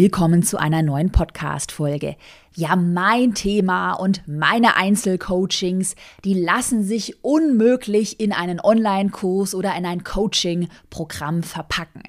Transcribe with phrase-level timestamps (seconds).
[0.00, 2.14] Willkommen zu einer neuen Podcast-Folge.
[2.54, 9.84] Ja, mein Thema und meine Einzelcoachings, die lassen sich unmöglich in einen Online-Kurs oder in
[9.84, 12.04] ein Coaching-Programm verpacken.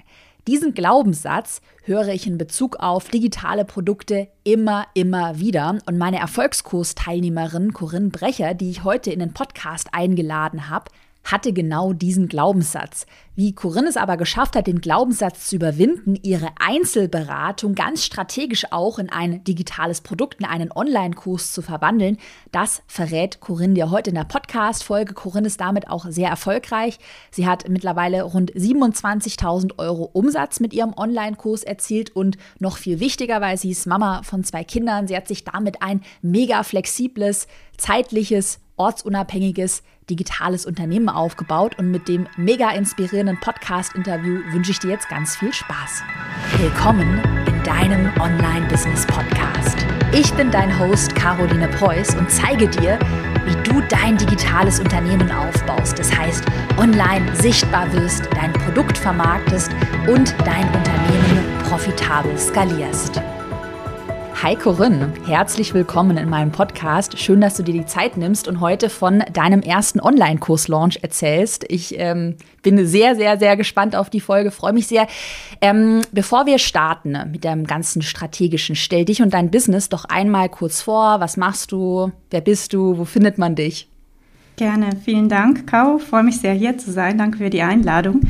[0.46, 5.78] Diesen Glaubenssatz höre ich in Bezug auf digitale Produkte immer, immer wieder.
[5.86, 10.92] Und meine Erfolgskursteilnehmerin Corinne Brecher, die ich heute in den Podcast eingeladen habe,
[11.24, 13.06] hatte genau diesen Glaubenssatz.
[13.36, 18.98] Wie Corinne es aber geschafft hat, den Glaubenssatz zu überwinden, ihre Einzelberatung ganz strategisch auch
[18.98, 22.18] in ein digitales Produkt, in einen Online-Kurs zu verwandeln,
[22.52, 25.14] das verrät Corinne dir heute in der Podcast-Folge.
[25.14, 26.98] Corinne ist damit auch sehr erfolgreich.
[27.30, 33.40] Sie hat mittlerweile rund 27.000 Euro Umsatz mit ihrem Online-Kurs erzielt und noch viel wichtiger,
[33.40, 35.06] weil sie ist Mama von zwei Kindern.
[35.06, 37.46] Sie hat sich damit ein mega flexibles,
[37.78, 45.08] zeitliches, ortsunabhängiges digitales Unternehmen aufgebaut und mit dem mega inspirierenden Podcast-Interview wünsche ich dir jetzt
[45.08, 46.02] ganz viel Spaß.
[46.58, 49.86] Willkommen in deinem Online-Business-Podcast.
[50.12, 52.98] Ich bin dein Host Caroline Preuß und zeige dir,
[53.46, 55.98] wie du dein digitales Unternehmen aufbaust.
[55.98, 56.44] Das heißt,
[56.76, 59.70] online sichtbar wirst, dein Produkt vermarktest
[60.08, 63.22] und dein Unternehmen profitabel skalierst.
[64.42, 67.18] Hi Corinne, herzlich willkommen in meinem Podcast.
[67.18, 71.66] Schön, dass du dir die Zeit nimmst und heute von deinem ersten Online-Kurs-Launch erzählst.
[71.68, 75.08] Ich ähm, bin sehr, sehr, sehr gespannt auf die Folge, freue mich sehr.
[75.60, 80.48] Ähm, bevor wir starten mit dem ganzen strategischen, stell dich und dein Business doch einmal
[80.48, 81.20] kurz vor.
[81.20, 82.10] Was machst du?
[82.30, 82.96] Wer bist du?
[82.96, 83.90] Wo findet man dich?
[84.56, 85.98] Gerne, vielen Dank, Kau.
[85.98, 87.18] Freue mich sehr, hier zu sein.
[87.18, 88.22] Danke für die Einladung.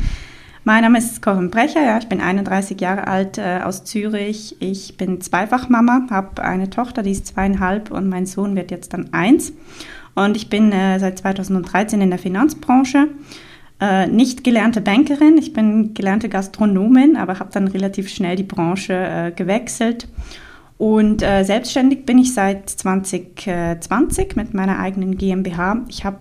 [0.63, 4.57] Mein Name ist Corinne Brecher, ja, ich bin 31 Jahre alt äh, aus Zürich.
[4.59, 9.11] Ich bin Zweifachmama, habe eine Tochter, die ist zweieinhalb und mein Sohn wird jetzt dann
[9.11, 9.53] eins.
[10.13, 13.07] Und ich bin äh, seit 2013 in der Finanzbranche.
[13.79, 18.93] Äh, nicht gelernte Bankerin, ich bin gelernte Gastronomin, aber habe dann relativ schnell die Branche
[18.93, 20.07] äh, gewechselt.
[20.77, 25.85] Und äh, selbstständig bin ich seit 2020 mit meiner eigenen GmbH.
[25.87, 26.19] Ich habe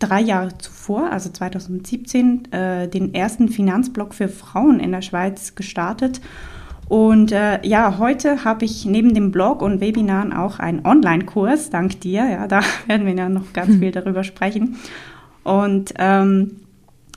[0.00, 6.20] drei Jahre zuvor, also 2017, äh, den ersten Finanzblock für Frauen in der Schweiz gestartet.
[6.88, 12.00] Und äh, ja, heute habe ich neben dem Blog und Webinaren auch einen Online-Kurs, dank
[12.00, 12.28] dir.
[12.28, 14.76] Ja, da werden wir ja noch ganz viel darüber sprechen.
[15.44, 16.56] Und ähm,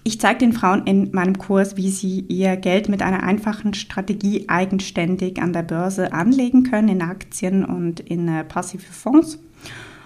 [0.03, 4.45] ich zeige den Frauen in meinem Kurs, wie sie ihr Geld mit einer einfachen Strategie
[4.47, 9.39] eigenständig an der Börse anlegen können, in Aktien und in äh, passive Fonds.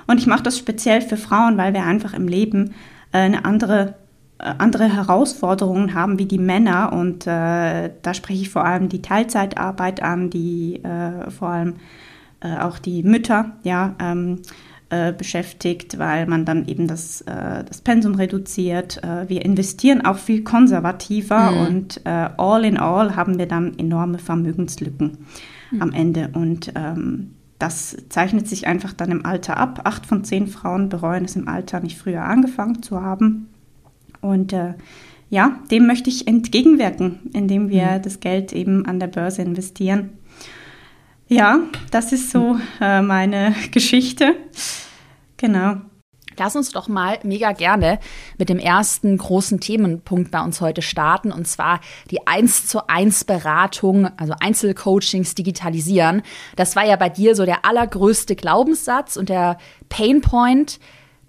[0.08, 2.74] Und ich mache das speziell für Frauen, weil wir einfach im Leben
[3.12, 3.96] äh, eine andere
[4.40, 9.02] äh, andere Herausforderungen haben wie die Männer und äh, da spreche ich vor allem die
[9.02, 11.76] Teilzeitarbeit an, die äh, vor allem
[12.42, 14.44] äh, auch die Mütter ja ähm,
[14.90, 19.02] äh, beschäftigt, weil man dann eben das, das Pensum reduziert.
[19.28, 21.58] wir investieren auch viel konservativer mhm.
[21.68, 25.18] und all in all haben wir dann enorme Vermögenslücken
[25.72, 25.82] mhm.
[25.82, 29.82] am Ende und ähm, das zeichnet sich einfach dann im Alter ab.
[29.84, 33.50] Acht von zehn Frauen bereuen es im Alter nicht früher angefangen zu haben.
[34.22, 34.76] Und äh,
[35.30, 38.02] ja, dem möchte ich entgegenwirken, indem wir mhm.
[38.04, 40.12] das Geld eben an der Börse investieren.
[41.28, 41.60] Ja,
[41.92, 44.36] das ist so äh, meine Geschichte.
[45.36, 45.78] Genau.
[46.38, 48.00] Lass uns doch mal mega gerne
[48.38, 51.80] mit dem ersten großen Themenpunkt bei uns heute starten und zwar
[52.12, 56.22] die 1 zu 1 Beratung, also Einzelcoachings digitalisieren.
[56.56, 59.58] Das war ja bei dir so der allergrößte Glaubenssatz und der
[59.90, 60.80] Painpoint.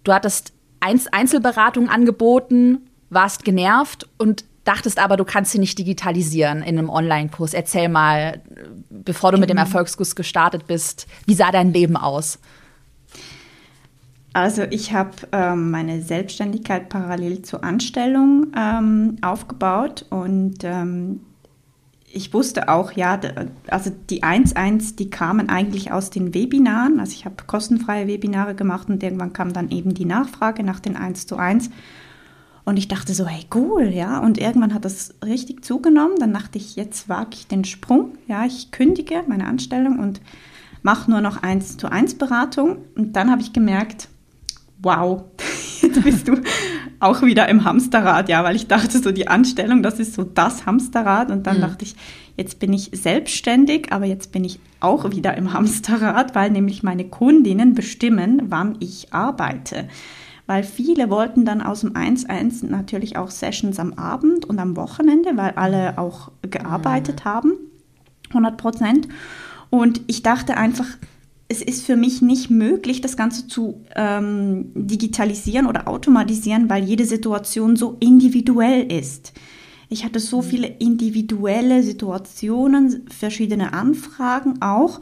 [0.05, 6.79] Du hattest Einzelberatung angeboten, warst genervt und dachtest aber, du kannst sie nicht digitalisieren in
[6.79, 7.55] einem Online-Kurs.
[7.55, 8.43] Erzähl mal,
[8.91, 9.67] bevor du mit dem genau.
[9.67, 12.39] Erfolgskurs gestartet bist, wie sah dein Leben aus?
[14.33, 21.21] Also ich habe ähm, meine Selbstständigkeit parallel zur Anstellung ähm, aufgebaut und ähm,
[22.11, 23.21] ich wusste auch, ja,
[23.69, 27.01] also die 1.1, die kamen eigentlich aus den Webinaren.
[27.01, 30.97] Also ich habe kostenfreie Webinare gemacht und irgendwann kam dann eben die Nachfrage nach den
[30.97, 31.71] 1 zu 1.
[32.65, 34.21] Und ich dachte so, hey, cool, ja.
[34.21, 36.17] Und irgendwann hat das richtig zugenommen.
[36.19, 38.13] Dann dachte ich, jetzt wage ich den Sprung.
[38.27, 40.21] Ja, ich kündige meine Anstellung und
[40.83, 42.79] mache nur noch 1 zu 1 Beratung.
[42.95, 44.09] Und dann habe ich gemerkt,
[44.81, 45.25] wow,
[45.83, 46.41] jetzt bist du
[47.01, 50.67] auch wieder im Hamsterrad, ja, weil ich dachte so, die Anstellung, das ist so das
[50.67, 51.63] Hamsterrad und dann mhm.
[51.63, 51.95] dachte ich,
[52.37, 57.05] jetzt bin ich selbstständig, aber jetzt bin ich auch wieder im Hamsterrad, weil nämlich meine
[57.05, 59.89] Kundinnen bestimmen, wann ich arbeite.
[60.47, 65.37] Weil viele wollten dann aus dem 1.1 natürlich auch Sessions am Abend und am Wochenende,
[65.37, 67.29] weil alle auch gearbeitet mhm.
[67.29, 67.53] haben,
[68.31, 69.09] 100 Prozent.
[69.71, 70.87] Und ich dachte einfach,
[71.49, 77.07] es ist für mich nicht möglich, das Ganze zu ähm, digitalisieren oder automatisieren, weil jede
[77.07, 79.33] Situation so individuell ist.
[79.89, 85.01] Ich hatte so viele individuelle Situationen, verschiedene Anfragen auch.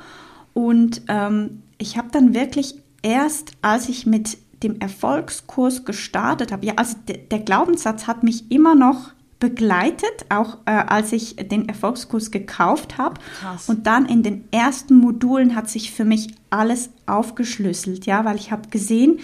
[0.54, 6.74] Und ähm, ich habe dann wirklich erst, als ich mit dem Erfolgskurs gestartet habe, ja,
[6.76, 12.96] also der Glaubenssatz hat mich immer noch begleitet, auch äh, als ich den Erfolgskurs gekauft
[12.96, 13.20] habe.
[13.66, 18.50] Und dann in den ersten Modulen hat sich für mich alles aufgeschlüsselt, ja, weil ich
[18.50, 19.18] habe gesehen,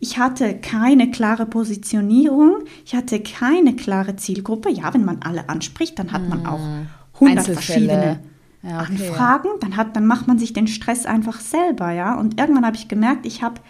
[0.00, 4.70] ich hatte keine klare Positionierung, ich hatte keine klare Zielgruppe.
[4.70, 6.46] Ja, wenn man alle anspricht, dann hat man hm.
[6.46, 6.60] auch
[7.14, 8.20] 100 verschiedene
[8.62, 9.48] ja, okay, Anfragen.
[9.60, 12.18] Dann, hat, dann macht man sich den Stress einfach selber, ja.
[12.18, 13.62] Und irgendwann habe ich gemerkt, ich habe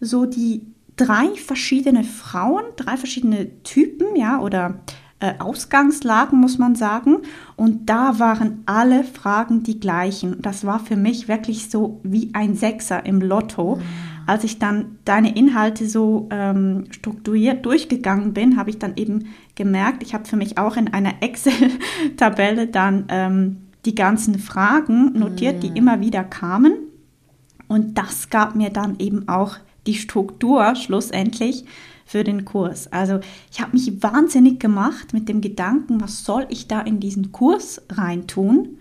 [0.00, 0.62] so die
[0.96, 4.80] drei verschiedene Frauen, drei verschiedene Typen, ja, oder
[5.18, 7.18] äh, Ausgangslagen, muss man sagen.
[7.56, 10.42] Und da waren alle Fragen die gleichen.
[10.42, 13.76] Das war für mich wirklich so wie ein Sechser im Lotto.
[13.76, 13.82] Mhm.
[14.26, 20.02] Als ich dann deine Inhalte so ähm, strukturiert durchgegangen bin, habe ich dann eben gemerkt,
[20.02, 25.68] ich habe für mich auch in einer Excel-Tabelle dann ähm, die ganzen Fragen notiert, die
[25.68, 26.74] immer wieder kamen.
[27.68, 31.64] Und das gab mir dann eben auch die Struktur schlussendlich
[32.06, 32.90] für den Kurs.
[32.92, 33.18] Also
[33.50, 37.82] ich habe mich wahnsinnig gemacht mit dem Gedanken, was soll ich da in diesen Kurs
[37.90, 38.78] reintun?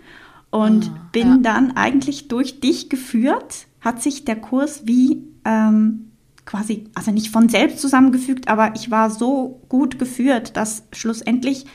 [0.51, 1.37] Und ah, bin ja.
[1.41, 6.11] dann eigentlich durch dich geführt, hat sich der Kurs wie ähm,
[6.45, 11.65] quasi, also nicht von selbst zusammengefügt, aber ich war so gut geführt, dass schlussendlich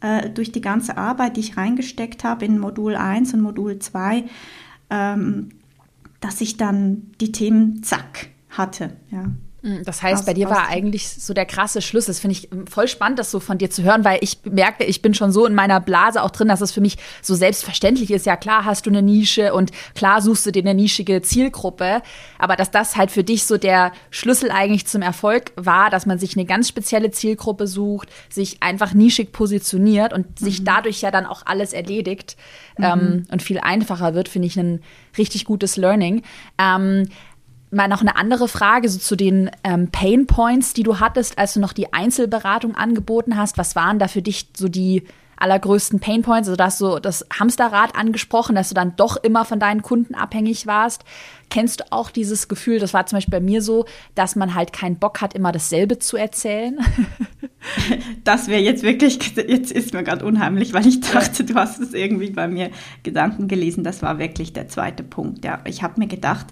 [0.00, 4.24] äh, durch die ganze Arbeit, die ich reingesteckt habe in Modul 1 und Modul 2,
[4.90, 5.50] ähm,
[6.20, 8.96] dass ich dann die Themen zack hatte.
[9.10, 9.26] Ja.
[9.66, 12.06] Mm, das heißt, aus, bei dir war eigentlich so der krasse Schluss.
[12.06, 14.84] Das finde ich mm, voll spannend, das so von dir zu hören, weil ich merke,
[14.84, 18.10] ich bin schon so in meiner Blase auch drin, dass es für mich so selbstverständlich
[18.10, 18.26] ist.
[18.26, 22.02] Ja, klar hast du eine Nische und klar suchst du dir eine nischige Zielgruppe.
[22.38, 26.18] Aber dass das halt für dich so der Schlüssel eigentlich zum Erfolg war, dass man
[26.18, 30.44] sich eine ganz spezielle Zielgruppe sucht, sich einfach nischig positioniert und mhm.
[30.44, 32.36] sich dadurch ja dann auch alles erledigt
[32.78, 32.84] mhm.
[32.84, 34.80] ähm, und viel einfacher wird, finde ich ein
[35.18, 36.22] richtig gutes Learning.
[36.58, 37.08] Ähm,
[37.70, 41.54] mal noch eine andere Frage so zu den ähm, Pain Points, die du hattest, als
[41.54, 43.58] du noch die Einzelberatung angeboten hast.
[43.58, 45.04] Was waren da für dich so die
[45.36, 46.48] allergrößten Pain Points?
[46.48, 50.66] Also, dass du das Hamsterrad angesprochen, dass du dann doch immer von deinen Kunden abhängig
[50.66, 51.04] warst.
[51.50, 53.84] Kennst du auch dieses Gefühl, das war zum Beispiel bei mir so,
[54.14, 56.78] dass man halt keinen Bock hat, immer dasselbe zu erzählen?
[58.22, 61.94] Das wäre jetzt wirklich, jetzt ist mir gerade unheimlich, weil ich dachte, du hast es
[61.94, 62.70] irgendwie bei mir
[63.02, 63.82] Gedanken gelesen.
[63.82, 65.44] Das war wirklich der zweite Punkt.
[65.44, 66.46] Ja, ich habe mir gedacht,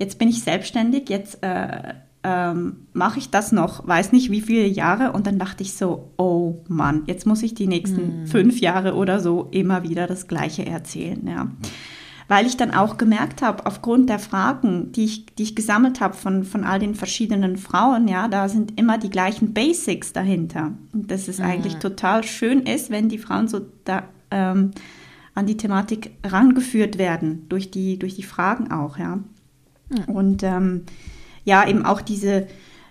[0.00, 4.66] jetzt bin ich selbstständig, jetzt äh, ähm, mache ich das noch, weiß nicht wie viele
[4.66, 5.12] Jahre.
[5.12, 8.26] Und dann dachte ich so, oh Mann, jetzt muss ich die nächsten mm.
[8.26, 11.26] fünf Jahre oder so immer wieder das Gleiche erzählen.
[11.26, 11.50] Ja.
[12.28, 16.14] Weil ich dann auch gemerkt habe, aufgrund der Fragen, die ich, die ich gesammelt habe
[16.14, 20.72] von, von all den verschiedenen Frauen, ja, da sind immer die gleichen Basics dahinter.
[20.92, 21.42] Und dass es mm.
[21.42, 24.72] eigentlich total schön ist, wenn die Frauen so da ähm,
[25.34, 29.20] an die Thematik rangeführt werden, durch die, durch die Fragen auch, ja.
[29.90, 30.14] Mhm.
[30.14, 30.86] Und ähm,
[31.44, 32.46] ja, eben auch diese,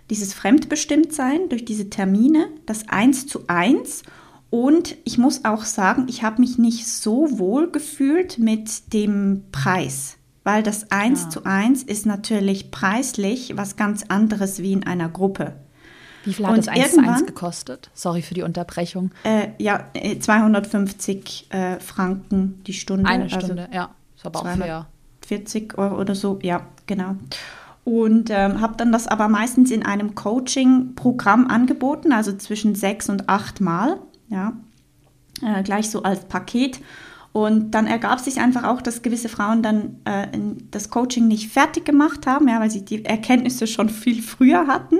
[0.09, 4.03] dieses Fremdbestimmtsein durch diese Termine, das Eins zu eins.
[4.49, 10.17] Und ich muss auch sagen, ich habe mich nicht so wohl gefühlt mit dem Preis,
[10.43, 11.29] weil das Eins ah.
[11.29, 15.53] zu eins ist natürlich preislich was ganz anderes wie in einer Gruppe.
[16.25, 17.89] Wie viel hat und das 1 zu 1 gekostet?
[17.93, 19.11] Sorry für die Unterbrechung.
[19.23, 19.85] Äh, ja,
[20.19, 23.05] 250 äh, äh, Franken die Stunde.
[23.07, 23.89] Eine also Stunde, also ja.
[24.15, 24.87] Ist aber auch fair.
[25.29, 27.15] 40 Euro oder so, ja, genau.
[27.85, 33.29] Und ähm, habe dann das aber meistens in einem Coaching-Programm angeboten, also zwischen sechs und
[33.29, 34.53] acht Mal, ja,
[35.43, 36.79] äh, gleich so als Paket.
[37.31, 40.27] Und dann ergab sich einfach auch, dass gewisse Frauen dann äh,
[40.71, 44.97] das Coaching nicht fertig gemacht haben, ja, weil sie die Erkenntnisse schon viel früher hatten.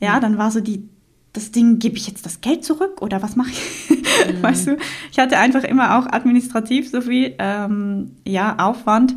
[0.00, 0.20] Ja, mhm.
[0.22, 0.88] dann war so die,
[1.34, 3.98] das Ding, gebe ich jetzt das Geld zurück oder was mache ich?
[4.18, 4.42] Mhm.
[4.42, 4.76] Weißt du,
[5.12, 9.14] ich hatte einfach immer auch administrativ so viel ähm, ja, Aufwand.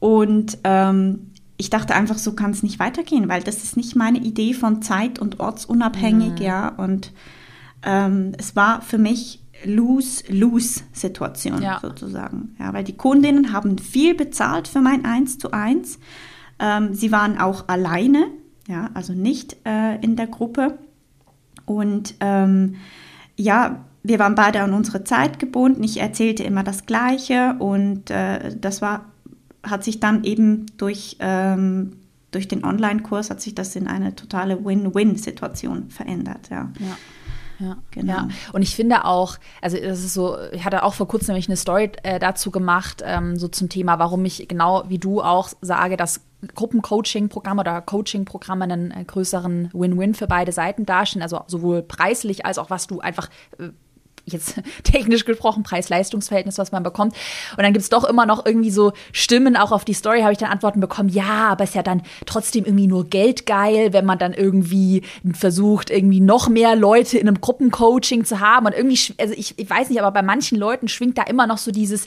[0.00, 4.18] Und ähm, ich dachte einfach, so kann es nicht weitergehen, weil das ist nicht meine
[4.18, 6.44] Idee von Zeit- und ortsunabhängig, mhm.
[6.44, 6.68] ja.
[6.68, 7.12] Und
[7.84, 11.78] ähm, es war für mich Lose-Lose-Situation ja.
[11.80, 12.56] sozusagen.
[12.58, 15.98] Ja, weil die Kundinnen haben viel bezahlt für mein Eins zu eins.
[16.58, 18.26] Ähm, sie waren auch alleine,
[18.66, 20.78] ja, also nicht äh, in der Gruppe.
[21.66, 22.76] Und ähm,
[23.36, 25.84] ja, wir waren beide an unsere Zeit gebunden.
[25.84, 29.04] Ich erzählte immer das Gleiche und äh, das war
[29.62, 31.96] hat sich dann eben durch, ähm,
[32.30, 36.70] durch den Online-Kurs hat sich das in eine totale Win-Win-Situation verändert, ja.
[36.78, 36.96] ja.
[37.60, 38.12] Ja, genau.
[38.12, 38.28] Ja.
[38.54, 41.58] Und ich finde auch, also das ist so, ich hatte auch vor kurzem nämlich eine
[41.58, 45.98] Story äh, dazu gemacht, ähm, so zum Thema, warum ich genau wie du auch sage,
[45.98, 46.22] dass
[46.54, 52.56] Gruppencoaching-Programme oder Coaching-Programme einen äh, größeren Win-Win für beide Seiten darstellen, also sowohl preislich als
[52.56, 53.68] auch was du einfach äh,
[54.24, 57.14] jetzt technisch gesprochen, Preis-Leistungs-Verhältnis, was man bekommt.
[57.56, 60.32] Und dann gibt es doch immer noch irgendwie so Stimmen, auch auf die Story habe
[60.32, 64.18] ich dann Antworten bekommen, ja, aber ist ja dann trotzdem irgendwie nur geldgeil, wenn man
[64.18, 68.66] dann irgendwie versucht, irgendwie noch mehr Leute in einem Gruppencoaching zu haben.
[68.66, 71.58] Und irgendwie, also ich, ich weiß nicht, aber bei manchen Leuten schwingt da immer noch
[71.58, 72.06] so dieses,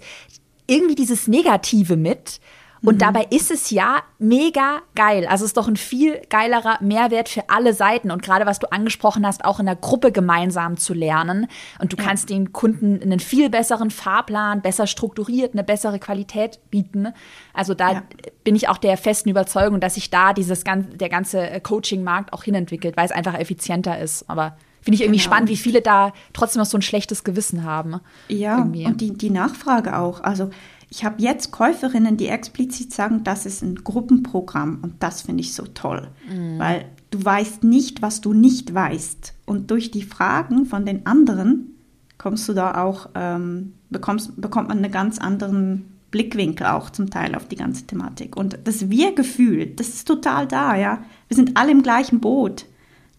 [0.67, 2.39] irgendwie dieses Negative mit.
[2.83, 2.99] Und mhm.
[2.99, 5.25] dabei ist es ja mega geil.
[5.25, 8.11] Also es ist doch ein viel geilerer Mehrwert für alle Seiten.
[8.11, 11.47] Und gerade was du angesprochen hast, auch in der Gruppe gemeinsam zu lernen.
[11.79, 12.03] Und du ja.
[12.03, 17.13] kannst den Kunden einen viel besseren Fahrplan, besser strukturiert, eine bessere Qualität bieten.
[17.53, 18.03] Also da ja.
[18.43, 22.43] bin ich auch der festen Überzeugung, dass sich da dieses ganze, der ganze Coaching-Markt auch
[22.43, 24.29] hinentwickelt, weil es einfach effizienter ist.
[24.29, 25.31] Aber Finde ich irgendwie genau.
[25.31, 28.01] spannend, wie viele da trotzdem noch so ein schlechtes Gewissen haben.
[28.27, 28.85] Ja, irgendwie.
[28.85, 30.19] und die, die Nachfrage auch.
[30.19, 30.49] Also
[30.93, 35.55] ich habe jetzt Käuferinnen, die explizit sagen, das ist ein Gruppenprogramm und das finde ich
[35.55, 36.59] so toll, mhm.
[36.59, 41.73] weil du weißt nicht, was du nicht weißt und durch die Fragen von den anderen
[42.19, 47.33] kommst du da auch, ähm, bekommst, bekommt man einen ganz anderen Blickwinkel auch zum Teil
[47.33, 48.37] auf die ganze Thematik.
[48.37, 51.03] Und das Wir-Gefühl, das ist total da, ja.
[51.27, 52.67] Wir sind alle im gleichen Boot.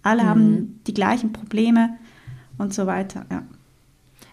[0.04, 0.28] Alle mhm.
[0.28, 1.99] haben die gleichen Probleme
[2.57, 3.43] und so weiter, ja.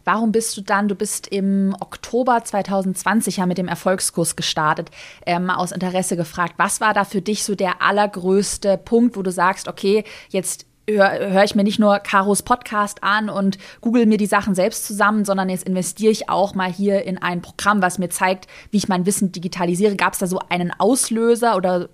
[0.04, 4.92] Warum bist du dann, du bist im Oktober 2020 ja mit dem Erfolgskurs gestartet,
[5.26, 9.32] ähm, aus Interesse gefragt, was war da für dich so der allergrößte Punkt, wo du
[9.32, 14.18] sagst, okay, jetzt höre hör ich mir nicht nur Karos Podcast an und google mir
[14.18, 17.98] die Sachen selbst zusammen, sondern jetzt investiere ich auch mal hier in ein Programm, was
[17.98, 19.96] mir zeigt, wie ich mein Wissen digitalisiere.
[19.96, 21.90] Gab es da so einen Auslöser oder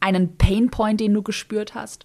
[0.00, 2.04] einen Painpoint, den du gespürt hast?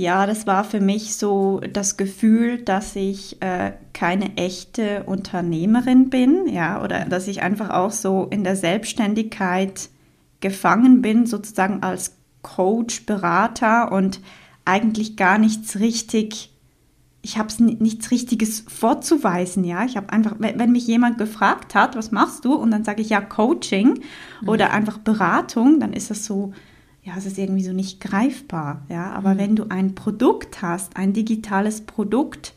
[0.00, 6.48] Ja, das war für mich so das Gefühl, dass ich äh, keine echte Unternehmerin bin,
[6.48, 9.90] ja, oder dass ich einfach auch so in der Selbstständigkeit
[10.40, 14.22] gefangen bin, sozusagen als Coach, Berater und
[14.64, 16.50] eigentlich gar nichts richtig,
[17.20, 19.84] ich habe nichts Richtiges vorzuweisen, ja.
[19.84, 23.10] Ich habe einfach, wenn mich jemand gefragt hat, was machst du, und dann sage ich
[23.10, 24.00] ja Coaching
[24.40, 24.48] mhm.
[24.48, 26.54] oder einfach Beratung, dann ist das so,
[27.02, 29.38] ja, es ist irgendwie so nicht greifbar, ja, aber mhm.
[29.38, 32.54] wenn du ein Produkt hast, ein digitales Produkt,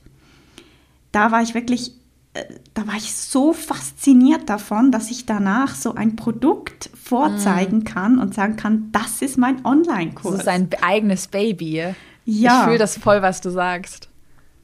[1.11, 1.93] da war ich wirklich,
[2.33, 7.83] äh, da war ich so fasziniert davon, dass ich danach so ein Produkt vorzeigen mhm.
[7.85, 10.33] kann und sagen kann, das ist mein Online-Kurs.
[10.33, 11.93] Das ist ein eigenes Baby.
[12.25, 12.59] Ja.
[12.59, 14.09] Ich fühle das voll, was du sagst.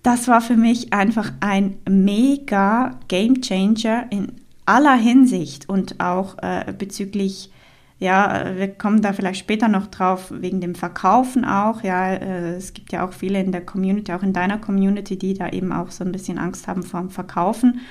[0.03, 4.33] Das war für mich einfach ein mega Game Changer in
[4.65, 7.51] aller Hinsicht und auch äh, bezüglich
[7.99, 11.83] ja, wir kommen da vielleicht später noch drauf, wegen dem Verkaufen auch.
[11.83, 15.33] Ja, äh, es gibt ja auch viele in der Community, auch in deiner Community, die
[15.33, 17.81] da eben auch so ein bisschen Angst haben vor dem Verkaufen.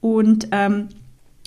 [0.00, 0.88] Und ähm,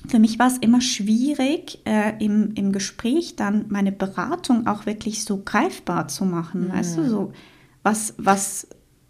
[0.07, 5.25] für mich war es immer schwierig, äh, im, im Gespräch dann meine Beratung auch wirklich
[5.25, 6.67] so greifbar zu machen.
[6.67, 6.73] Mhm.
[6.73, 7.33] Weißt du, so
[7.83, 8.67] was, was,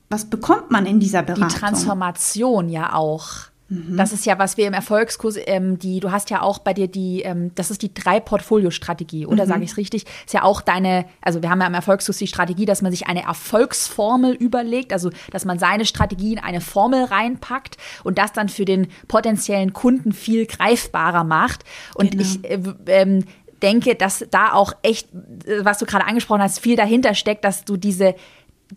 [0.09, 1.47] was bekommt man in dieser Beratung?
[1.49, 3.49] Die Transformation ja auch.
[3.69, 3.97] Mhm.
[3.97, 6.87] Das ist ja, was wir im Erfolgskurs, ähm, die, du hast ja auch bei dir
[6.87, 9.49] die, ähm, das ist die Drei-Portfolio-Strategie, oder mhm.
[9.49, 10.05] sage ich es richtig?
[10.25, 13.07] Ist ja auch deine, also wir haben ja im Erfolgskurs die Strategie, dass man sich
[13.07, 18.49] eine Erfolgsformel überlegt, also dass man seine Strategie in eine Formel reinpackt und das dann
[18.49, 21.63] für den potenziellen Kunden viel greifbarer macht.
[21.95, 22.23] Und genau.
[22.23, 23.23] ich äh, ähm,
[23.61, 25.09] denke, dass da auch echt,
[25.45, 28.15] äh, was du gerade angesprochen hast, viel dahinter steckt, dass du diese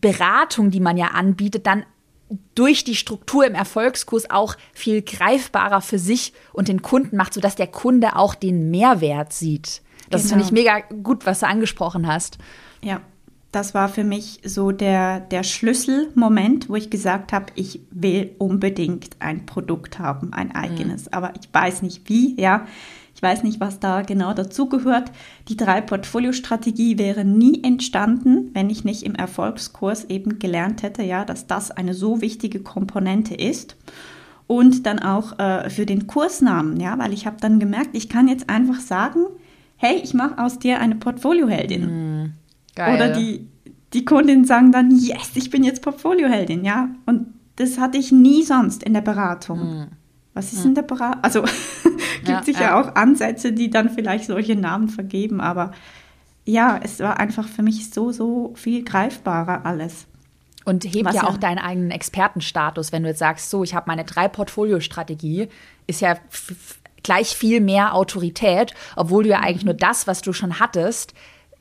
[0.00, 1.84] Beratung, die man ja anbietet, dann
[2.54, 7.56] durch die Struktur im Erfolgskurs auch viel greifbarer für sich und den Kunden macht, sodass
[7.56, 9.82] der Kunde auch den Mehrwert sieht.
[10.10, 10.30] Das genau.
[10.30, 12.38] finde ich mega gut, was du angesprochen hast.
[12.82, 13.00] Ja,
[13.52, 19.16] das war für mich so der, der Schlüsselmoment, wo ich gesagt habe, ich will unbedingt
[19.18, 21.12] ein Produkt haben, ein eigenes, mhm.
[21.12, 22.66] aber ich weiß nicht wie, ja.
[23.22, 25.12] Ich weiß nicht, was da genau dazugehört.
[25.46, 31.24] Die drei Portfolio-Strategie wäre nie entstanden, wenn ich nicht im Erfolgskurs eben gelernt hätte, ja,
[31.24, 33.76] dass das eine so wichtige Komponente ist.
[34.48, 38.26] Und dann auch äh, für den Kursnamen, ja, weil ich habe dann gemerkt, ich kann
[38.26, 39.20] jetzt einfach sagen,
[39.76, 41.82] hey, ich mache aus dir eine Portfolioheldin.
[41.84, 42.32] Mm,
[42.74, 42.96] geil.
[42.96, 43.46] Oder die,
[43.92, 46.88] die Kundinnen sagen dann, yes, ich bin jetzt Portfolioheldin, ja.
[47.06, 49.58] Und das hatte ich nie sonst in der Beratung.
[49.60, 49.86] Mm.
[50.34, 51.22] Was ist denn der Beratung?
[51.22, 51.42] Also
[52.24, 52.80] gibt ja, sicher ja.
[52.80, 55.72] auch Ansätze, die dann vielleicht solche Namen vergeben, aber
[56.44, 60.06] ja, es war einfach für mich so, so viel greifbarer alles.
[60.64, 63.84] Und hebt Was ja auch deinen eigenen Expertenstatus, wenn du jetzt sagst, so, ich habe
[63.88, 65.48] meine drei Portfolio-Strategie,
[65.86, 66.16] ist ja
[67.02, 71.14] gleich viel mehr Autorität, obwohl du ja eigentlich nur das, was du schon hattest,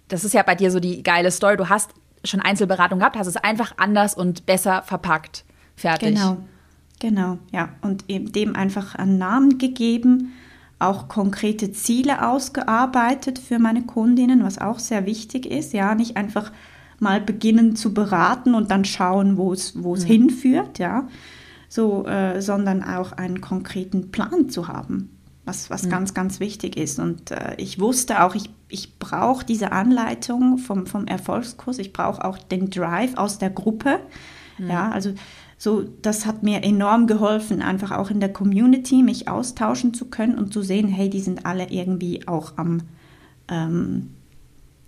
[0.07, 1.91] das ist ja bei dir so die geile Story, du hast
[2.23, 5.45] schon Einzelberatung gehabt, hast es einfach anders und besser verpackt.
[5.75, 6.15] Fertig.
[6.15, 6.37] Genau.
[7.01, 7.69] Genau, ja.
[7.81, 10.33] Und eben dem einfach einen Namen gegeben,
[10.77, 15.73] auch konkrete Ziele ausgearbeitet für meine Kundinnen, was auch sehr wichtig ist.
[15.73, 16.51] Ja, nicht einfach
[16.99, 20.09] mal beginnen zu beraten und dann schauen, wo es, wo es mhm.
[20.09, 21.07] hinführt, ja.
[21.67, 25.09] so, äh, sondern auch einen konkreten Plan zu haben,
[25.43, 25.89] was, was mhm.
[25.89, 26.99] ganz, ganz wichtig ist.
[26.99, 32.23] Und äh, ich wusste auch, ich, ich brauche diese Anleitung vom, vom Erfolgskurs, ich brauche
[32.23, 34.01] auch den Drive aus der Gruppe.
[34.59, 34.69] Mhm.
[34.69, 35.13] Ja, also
[35.61, 40.39] so, das hat mir enorm geholfen, einfach auch in der Community mich austauschen zu können
[40.39, 42.81] und zu sehen, hey, die sind alle irgendwie auch am
[43.47, 44.09] ähm,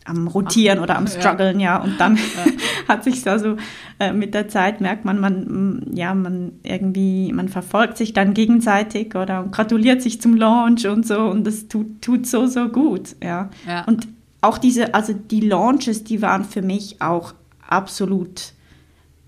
[0.03, 1.75] am Rotieren oder am Struggeln, ja.
[1.75, 1.83] ja.
[1.83, 2.17] Und dann
[2.87, 3.57] hat sich da so
[3.99, 9.13] äh, mit der Zeit merkt man, man, ja, man irgendwie, man verfolgt sich dann gegenseitig
[9.15, 13.51] oder gratuliert sich zum Launch und so und das tut, tut so, so gut, ja.
[13.67, 13.85] ja.
[13.85, 14.07] Und
[14.41, 18.52] auch diese, also die Launches, die waren für mich auch absolut,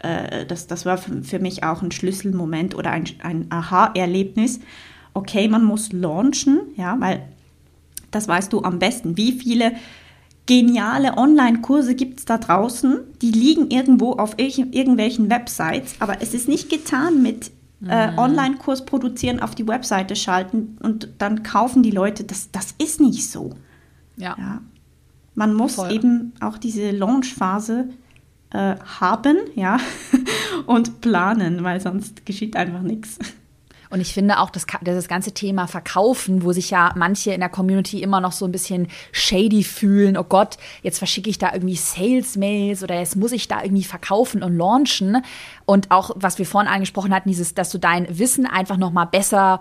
[0.06, 4.60] äh, das, das war für, mich auch ein Schlüsselmoment oder ein, ein Aha-Erlebnis.
[5.14, 7.24] Okay, man muss launchen, ja, weil
[8.12, 9.74] das weißt du am besten, wie viele
[10.46, 16.48] geniale Online-Kurse gibt es da draußen, die liegen irgendwo auf irgendwelchen Websites, aber es ist
[16.48, 17.52] nicht getan mit
[17.86, 18.16] äh.
[18.16, 22.24] Online-Kurs produzieren, auf die Webseite schalten und dann kaufen die Leute.
[22.24, 23.52] Das, das ist nicht so.
[24.18, 24.36] Ja.
[24.38, 24.62] ja.
[25.34, 25.92] Man muss Voll.
[25.92, 27.90] eben auch diese Launch-Phase
[28.56, 29.78] äh, haben, ja,
[30.66, 33.20] und planen, weil sonst geschieht einfach nichts.
[33.90, 37.50] Und ich finde auch, das, das ganze Thema Verkaufen, wo sich ja manche in der
[37.50, 41.76] Community immer noch so ein bisschen shady fühlen, oh Gott, jetzt verschicke ich da irgendwie
[41.76, 45.24] Sales-Mails oder jetzt muss ich da irgendwie verkaufen und launchen.
[45.66, 49.06] Und auch, was wir vorhin angesprochen hatten, dieses, dass du dein Wissen einfach noch mal
[49.06, 49.60] besser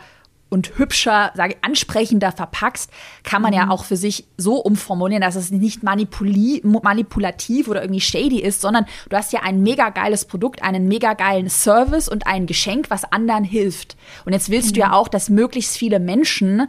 [0.54, 2.88] und hübscher, sage ansprechender verpackst,
[3.24, 3.58] kann man mhm.
[3.58, 8.86] ja auch für sich so umformulieren, dass es nicht manipulativ oder irgendwie shady ist, sondern
[9.10, 13.04] du hast ja ein mega geiles Produkt, einen mega geilen Service und ein Geschenk, was
[13.04, 13.96] anderen hilft.
[14.24, 14.74] Und jetzt willst mhm.
[14.74, 14.94] du ja mhm.
[14.94, 16.68] auch, dass möglichst viele Menschen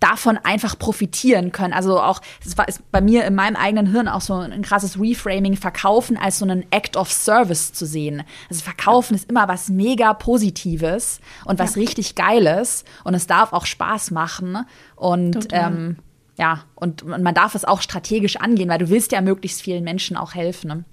[0.00, 1.72] davon einfach profitieren können.
[1.72, 5.00] Also auch, das war ist bei mir in meinem eigenen Hirn auch so ein krasses
[5.00, 8.22] Reframing, Verkaufen als so einen Act of Service zu sehen.
[8.50, 11.80] Also Verkaufen ist immer was mega Positives und was ja.
[11.80, 14.58] richtig Geiles und es darf auch Spaß machen
[14.96, 15.96] und ähm,
[16.38, 20.18] ja, und man darf es auch strategisch angehen, weil du willst ja möglichst vielen Menschen
[20.18, 20.68] auch helfen.
[20.68, 20.84] Ne?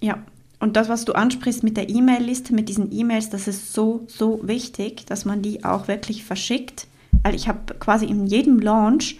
[0.00, 0.18] Ja,
[0.58, 4.40] und das, was du ansprichst mit der E-Mail-Liste, mit diesen E-Mails, das ist so, so
[4.42, 6.88] wichtig, dass man die auch wirklich verschickt
[7.22, 9.18] weil ich habe quasi in jedem Launch,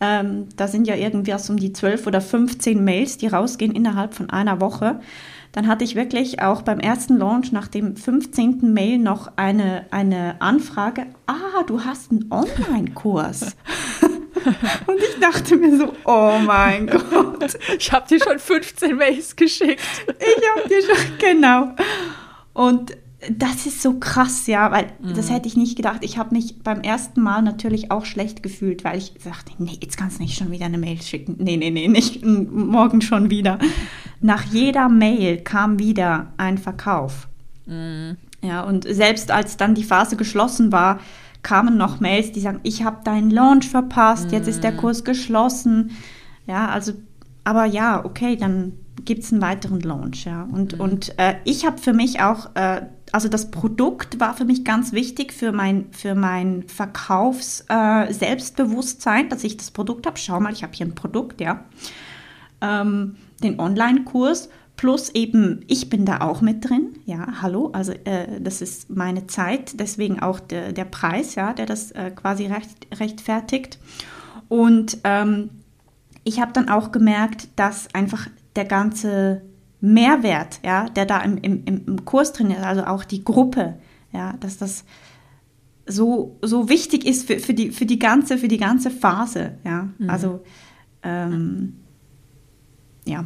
[0.00, 4.14] ähm, da sind ja irgendwie erst um die 12 oder 15 Mails, die rausgehen innerhalb
[4.14, 5.00] von einer Woche.
[5.52, 8.74] Dann hatte ich wirklich auch beim ersten Launch nach dem 15.
[8.74, 13.56] Mail noch eine, eine Anfrage, ah, du hast einen Online-Kurs.
[14.86, 17.56] Und ich dachte mir so, oh mein Gott.
[17.78, 19.80] Ich habe dir schon 15 Mails geschickt.
[20.06, 21.70] Ich habe dir schon, genau.
[22.52, 22.96] Und
[23.30, 25.14] das ist so krass, ja, weil mhm.
[25.14, 26.00] das hätte ich nicht gedacht.
[26.02, 29.96] Ich habe mich beim ersten Mal natürlich auch schlecht gefühlt, weil ich sagte, nee, jetzt
[29.96, 31.36] kannst du nicht schon wieder eine Mail schicken.
[31.38, 33.58] Nee, nee, nee, nicht morgen schon wieder.
[34.20, 37.28] Nach jeder Mail kam wieder ein Verkauf.
[37.64, 38.16] Mhm.
[38.42, 41.00] Ja, und selbst als dann die Phase geschlossen war,
[41.42, 44.32] kamen noch Mails, die sagen, ich habe deinen Launch verpasst, mhm.
[44.32, 44.76] jetzt ist der mhm.
[44.78, 45.92] Kurs geschlossen.
[46.46, 46.92] Ja, also,
[47.44, 48.74] aber ja, okay, dann
[49.04, 50.42] gibt es einen weiteren Launch, ja.
[50.52, 50.80] Und, mhm.
[50.80, 52.82] und äh, ich habe für mich auch äh,
[53.16, 59.42] also das Produkt war für mich ganz wichtig für mein, für mein Verkaufs-Selbstbewusstsein, äh, dass
[59.42, 60.18] ich das Produkt habe.
[60.18, 61.64] Schau mal, ich habe hier ein Produkt, ja.
[62.60, 68.38] Ähm, den Online-Kurs plus eben, ich bin da auch mit drin, ja, hallo, also äh,
[68.38, 72.86] das ist meine Zeit, deswegen auch de, der Preis, ja, der das äh, quasi recht,
[73.00, 73.78] rechtfertigt.
[74.48, 75.48] Und ähm,
[76.22, 79.40] ich habe dann auch gemerkt, dass einfach der ganze
[79.80, 83.74] Mehrwert, ja, der da im, im, im Kurs drin ist, also auch die Gruppe,
[84.12, 84.84] ja, dass das
[85.86, 89.88] so, so wichtig ist für, für, die, für, die ganze, für die ganze Phase, ja.
[89.98, 90.10] Mhm.
[90.10, 90.40] Also
[91.02, 91.74] ähm,
[93.04, 93.24] ja.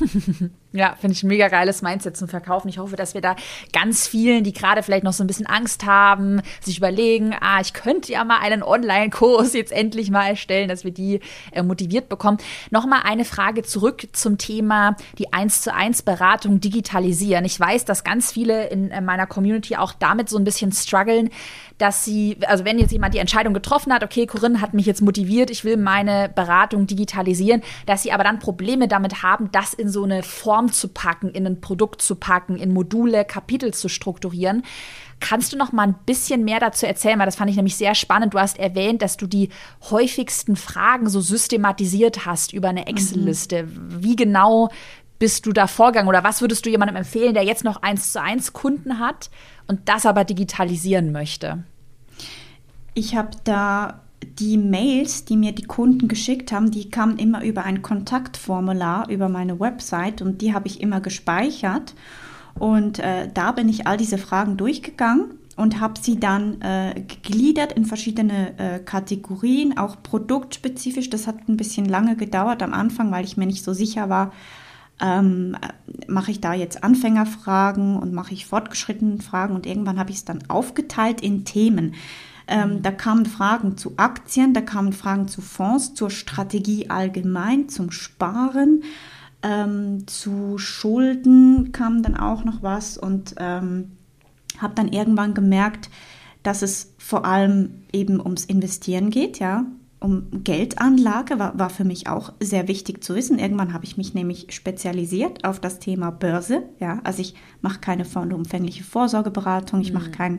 [0.72, 2.68] Ja, finde ich ein mega geiles Mindset zum Verkaufen.
[2.68, 3.36] Ich hoffe, dass wir da
[3.72, 7.72] ganz vielen, die gerade vielleicht noch so ein bisschen Angst haben, sich überlegen, ah, ich
[7.72, 11.20] könnte ja mal einen Online-Kurs jetzt endlich mal erstellen, dass wir die
[11.52, 12.36] äh, motiviert bekommen.
[12.70, 17.46] Nochmal eine Frage zurück zum Thema die 1 zu 1 Beratung digitalisieren.
[17.46, 21.30] Ich weiß, dass ganz viele in äh, meiner Community auch damit so ein bisschen strugglen,
[21.78, 25.00] dass sie, also wenn jetzt jemand die Entscheidung getroffen hat, okay, Corinne hat mich jetzt
[25.00, 29.88] motiviert, ich will meine Beratung digitalisieren, dass sie aber dann Probleme damit haben, das in
[29.88, 34.64] so eine Form zu packen, in ein Produkt zu packen, in Module, Kapitel zu strukturieren.
[35.20, 37.18] Kannst du noch mal ein bisschen mehr dazu erzählen?
[37.18, 38.34] Weil das fand ich nämlich sehr spannend.
[38.34, 39.50] Du hast erwähnt, dass du die
[39.90, 43.64] häufigsten Fragen so systematisiert hast über eine Excel-Liste.
[43.64, 44.02] Mhm.
[44.02, 44.68] Wie genau
[45.18, 48.20] bist du da vorgegangen oder was würdest du jemandem empfehlen, der jetzt noch eins zu
[48.20, 49.30] eins Kunden hat
[49.66, 51.64] und das aber digitalisieren möchte?
[52.94, 57.64] Ich habe da die Mails, die mir die Kunden geschickt haben, die kamen immer über
[57.64, 61.94] ein Kontaktformular über meine Website und die habe ich immer gespeichert.
[62.58, 67.72] Und äh, da bin ich all diese Fragen durchgegangen und habe sie dann äh, gegliedert
[67.72, 71.10] in verschiedene äh, Kategorien, auch produktspezifisch.
[71.10, 74.32] Das hat ein bisschen lange gedauert am Anfang, weil ich mir nicht so sicher war,
[75.00, 75.56] ähm,
[76.06, 80.24] mache ich da jetzt Anfängerfragen und mache ich fortgeschrittene Fragen und irgendwann habe ich es
[80.24, 81.94] dann aufgeteilt in Themen.
[82.48, 82.82] Ähm, mhm.
[82.82, 88.82] da kamen Fragen zu Aktien, da kamen Fragen zu Fonds, zur Strategie allgemein, zum Sparen,
[89.42, 93.92] ähm, zu Schulden kam dann auch noch was und ähm,
[94.58, 95.90] habe dann irgendwann gemerkt,
[96.42, 99.64] dass es vor allem eben ums Investieren geht, ja.
[100.00, 103.40] Um Geldanlage war, war für mich auch sehr wichtig zu wissen.
[103.40, 106.62] Irgendwann habe ich mich nämlich spezialisiert auf das Thema Börse.
[106.78, 110.38] Ja, also ich mache keine vollumfängliche Vorsorgeberatung, ich mache mhm.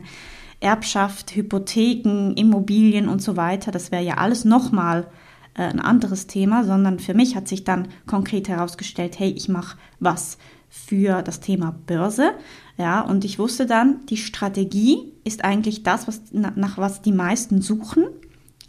[0.60, 3.72] Erbschaft, Hypotheken, Immobilien und so weiter.
[3.72, 5.06] Das wäre ja alles nochmal
[5.54, 9.78] äh, ein anderes Thema, sondern für mich hat sich dann konkret herausgestellt, hey, ich mache
[9.98, 12.32] was für das Thema Börse.
[12.78, 17.60] Ja, und ich wusste dann, die Strategie ist eigentlich das, was, nach was die meisten
[17.60, 18.04] suchen.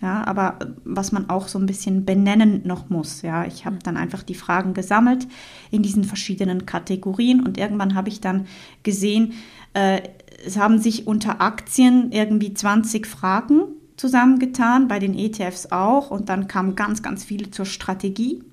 [0.01, 3.21] Ja, aber was man auch so ein bisschen benennen noch muss.
[3.21, 5.27] Ja, ich habe dann einfach die Fragen gesammelt
[5.69, 8.47] in diesen verschiedenen Kategorien und irgendwann habe ich dann
[8.82, 9.34] gesehen,
[9.73, 10.01] äh,
[10.45, 13.63] es haben sich unter Aktien irgendwie 20 Fragen
[13.97, 18.43] zusammengetan, bei den ETFs auch und dann kamen ganz, ganz viele zur Strategie.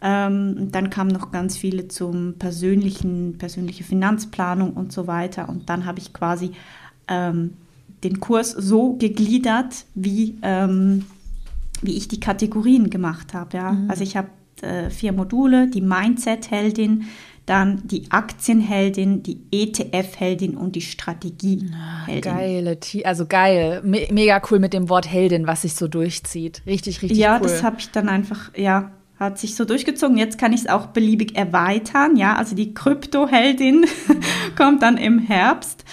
[0.00, 5.48] Ähm, dann kamen noch ganz viele zum persönlichen, persönliche Finanzplanung und so weiter.
[5.48, 6.52] Und dann habe ich quasi
[7.08, 7.54] ähm,
[8.04, 11.06] den Kurs so gegliedert, wie, ähm,
[11.82, 13.56] wie ich die Kategorien gemacht habe.
[13.56, 13.72] Ja?
[13.72, 13.90] Mhm.
[13.90, 14.28] Also ich habe
[14.62, 17.06] äh, vier Module, die Mindset-Heldin,
[17.48, 22.20] dann die Aktienheldin, die ETF-Heldin und die Strategieheldin.
[22.20, 26.62] Geile, also geil, Me mega cool mit dem Wort Heldin, was sich so durchzieht.
[26.66, 27.48] Richtig, richtig ja, cool.
[27.48, 30.16] Ja, das habe ich dann einfach, ja, hat sich so durchgezogen.
[30.16, 32.16] Jetzt kann ich es auch beliebig erweitern.
[32.16, 33.86] Ja, also die Kryptoheldin
[34.56, 35.84] kommt dann im Herbst.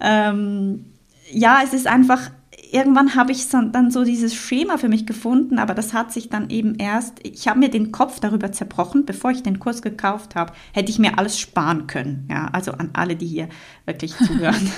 [0.00, 0.84] Ähm,
[1.30, 2.30] ja, es ist einfach,
[2.72, 6.50] irgendwann habe ich dann so dieses Schema für mich gefunden, aber das hat sich dann
[6.50, 10.52] eben erst, ich habe mir den Kopf darüber zerbrochen, bevor ich den Kurs gekauft habe,
[10.72, 12.26] hätte ich mir alles sparen können.
[12.30, 13.48] Ja, also an alle, die hier
[13.86, 14.70] wirklich zuhören.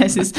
[0.00, 0.36] es ist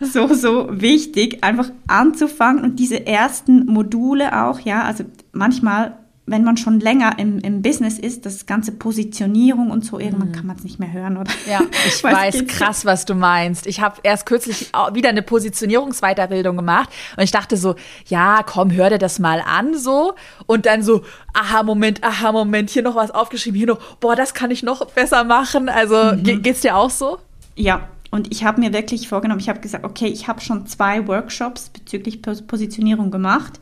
[0.00, 5.99] so, so wichtig, einfach anzufangen und diese ersten Module auch, ja, also manchmal
[6.30, 10.32] wenn man schon länger im, im Business ist, das ganze Positionierung und so, irgendwann mhm.
[10.32, 11.30] kann man es nicht mehr hören, oder?
[11.48, 13.66] Ja, ich weiß krass, was du meinst.
[13.66, 17.74] Ich habe erst kürzlich wieder eine Positionierungsweiterbildung gemacht und ich dachte so,
[18.06, 20.14] ja, komm, hör dir das mal an so
[20.46, 24.32] und dann so, aha, Moment, aha, Moment, hier noch was aufgeschrieben, hier noch, boah, das
[24.32, 25.68] kann ich noch besser machen.
[25.68, 26.42] Also mhm.
[26.42, 27.18] geht's dir auch so?
[27.56, 31.06] Ja, und ich habe mir wirklich vorgenommen, ich habe gesagt, okay, ich habe schon zwei
[31.06, 33.60] Workshops bezüglich Positionierung gemacht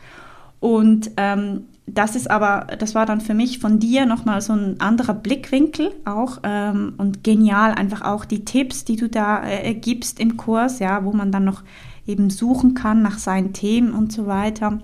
[0.61, 4.81] und ähm, das ist aber, das war dann für mich von dir nochmal so ein
[4.81, 10.21] anderer Blickwinkel auch ähm, und genial einfach auch die Tipps, die du da äh, gibst
[10.21, 11.63] im Kurs, ja, wo man dann noch
[12.07, 14.81] eben suchen kann nach seinen Themen und so weiter.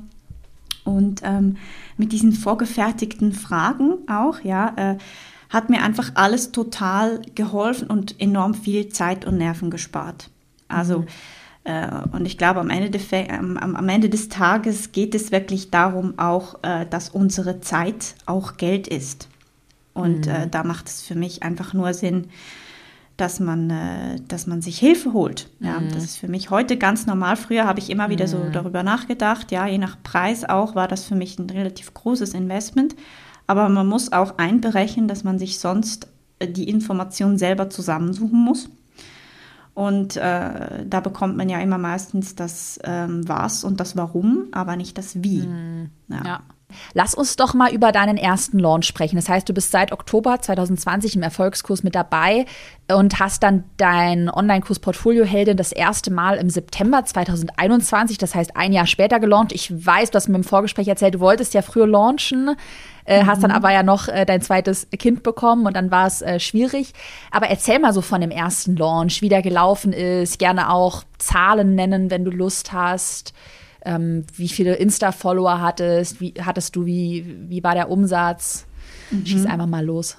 [0.85, 1.57] Und ähm,
[1.97, 4.99] mit diesen vorgefertigten Fragen auch, ja, äh,
[5.51, 10.31] hat mir einfach alles total geholfen und enorm viel Zeit und Nerven gespart.
[10.69, 11.07] Also mhm
[12.13, 16.57] und ich glaube, am Ende, des, am Ende des Tages geht es wirklich darum auch,
[16.63, 19.29] äh, dass unsere Zeit auch Geld ist.
[19.95, 20.51] Und äh, mhm.
[20.51, 22.27] da macht es für mich einfach nur Sinn,
[23.17, 23.73] dass man,
[24.27, 25.49] dass man sich Hilfe holt.
[25.61, 25.93] Ja, mhm.
[25.93, 27.37] Das ist für mich heute ganz normal.
[27.37, 28.53] Früher habe ich immer wieder so mhm.
[28.53, 29.53] darüber nachgedacht.
[29.53, 32.97] Ja, je nach Preis auch war das für mich ein relativ großes Investment.
[33.47, 36.09] Aber man muss auch einberechnen, dass man sich sonst
[36.43, 38.69] die Informationen selber zusammensuchen muss.
[39.75, 44.77] Und äh, da bekommt man ja immer meistens das ähm, Was und das Warum, aber
[44.77, 45.43] nicht das Wie.
[45.43, 45.91] Mhm.
[46.09, 46.23] Ja.
[46.25, 46.41] ja.
[46.93, 49.17] Lass uns doch mal über deinen ersten Launch sprechen.
[49.17, 52.47] Das heißt, du bist seit Oktober 2020 im Erfolgskurs mit dabei
[52.91, 58.57] und hast dann dein Online-Kurs Portfolio Heldin das erste Mal im September 2021, das heißt
[58.57, 59.53] ein Jahr später gelauncht.
[59.53, 62.57] Ich weiß, du hast mir im Vorgespräch erzählt, du wolltest ja früher launchen,
[63.05, 63.27] äh, mhm.
[63.27, 63.57] hast dann mhm.
[63.57, 66.93] aber ja noch äh, dein zweites Kind bekommen und dann war es äh, schwierig.
[67.31, 71.75] Aber erzähl mal so von dem ersten Launch, wie der gelaufen ist, gerne auch Zahlen
[71.75, 73.35] nennen, wenn du Lust hast
[73.85, 78.67] ähm, wie viele Insta-Follower hattest, wie hattest du, wie, wie war der Umsatz?
[79.11, 79.27] Mhm.
[79.27, 80.17] Schieß einfach mal los.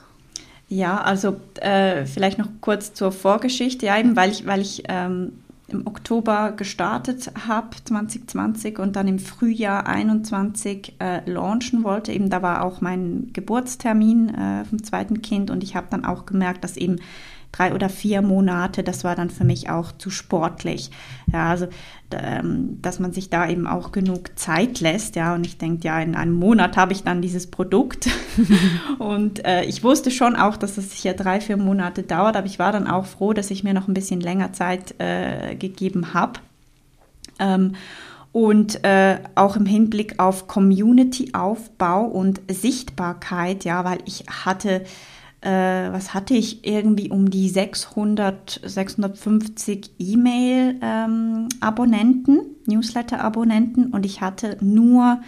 [0.68, 5.34] Ja, also äh, vielleicht noch kurz zur Vorgeschichte, ja, eben weil ich, weil ich ähm,
[5.68, 12.12] im Oktober gestartet habe, 2020, und dann im Frühjahr 21 äh, launchen wollte.
[12.12, 16.26] Eben da war auch mein Geburtstermin äh, vom zweiten Kind und ich habe dann auch
[16.26, 16.98] gemerkt, dass eben
[17.56, 20.92] drei oder vier Monate, das war dann für mich auch zu sportlich.
[21.32, 21.68] Ja, also
[22.12, 25.34] ähm, dass man sich da eben auch genug Zeit lässt, ja.
[25.34, 28.10] Und ich denke, ja, in einem Monat habe ich dann dieses Produkt.
[29.00, 32.60] und äh, ich wusste schon auch, dass das sicher drei, vier Monate dauert, aber ich
[32.60, 36.40] war dann auch froh, dass ich mir noch ein bisschen länger Zeit äh, gegeben habe.
[37.40, 37.74] Ähm,
[38.32, 44.84] und äh, auch im Hinblick auf Community-Aufbau und Sichtbarkeit, ja, weil ich hatte,
[45.46, 54.58] äh, was hatte ich, irgendwie um die 600, 650 E-Mail-Abonnenten, ähm, Newsletter-Abonnenten und ich hatte
[54.62, 55.20] nur,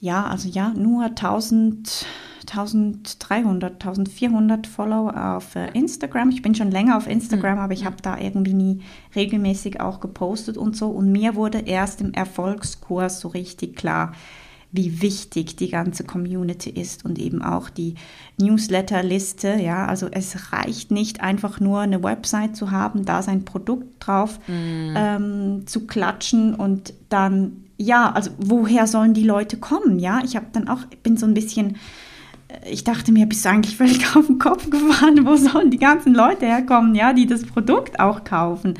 [0.00, 2.06] ja, also ja, nur 1000
[2.50, 6.30] 1300, 1400 Follower auf äh, Instagram.
[6.30, 7.60] Ich bin schon länger auf Instagram, mhm.
[7.60, 8.80] aber ich habe da irgendwie nie
[9.14, 10.88] regelmäßig auch gepostet und so.
[10.88, 14.12] Und mir wurde erst im Erfolgskurs so richtig klar,
[14.70, 17.94] wie wichtig die ganze Community ist und eben auch die
[18.38, 19.54] Newsletterliste.
[19.60, 24.38] Ja, also es reicht nicht einfach nur eine Website zu haben, da sein Produkt drauf
[24.46, 24.94] mm.
[24.94, 30.00] ähm, zu klatschen und dann ja, also woher sollen die Leute kommen?
[30.00, 31.76] Ja, ich habe dann auch bin so ein bisschen
[32.68, 35.26] ich dachte mir, bist du eigentlich völlig auf den Kopf gefahren?
[35.26, 38.74] Wo sollen die ganzen Leute herkommen, ja, die das Produkt auch kaufen?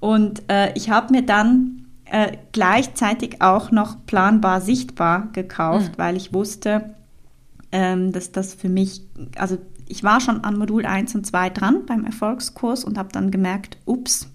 [0.00, 1.81] Und äh, ich habe mir dann
[2.12, 5.98] äh, gleichzeitig auch noch planbar sichtbar gekauft, mhm.
[5.98, 6.94] weil ich wusste,
[7.72, 9.00] ähm, dass das für mich,
[9.38, 9.56] also
[9.88, 13.78] ich war schon an Modul 1 und 2 dran beim Erfolgskurs und habe dann gemerkt,
[13.86, 14.30] ups,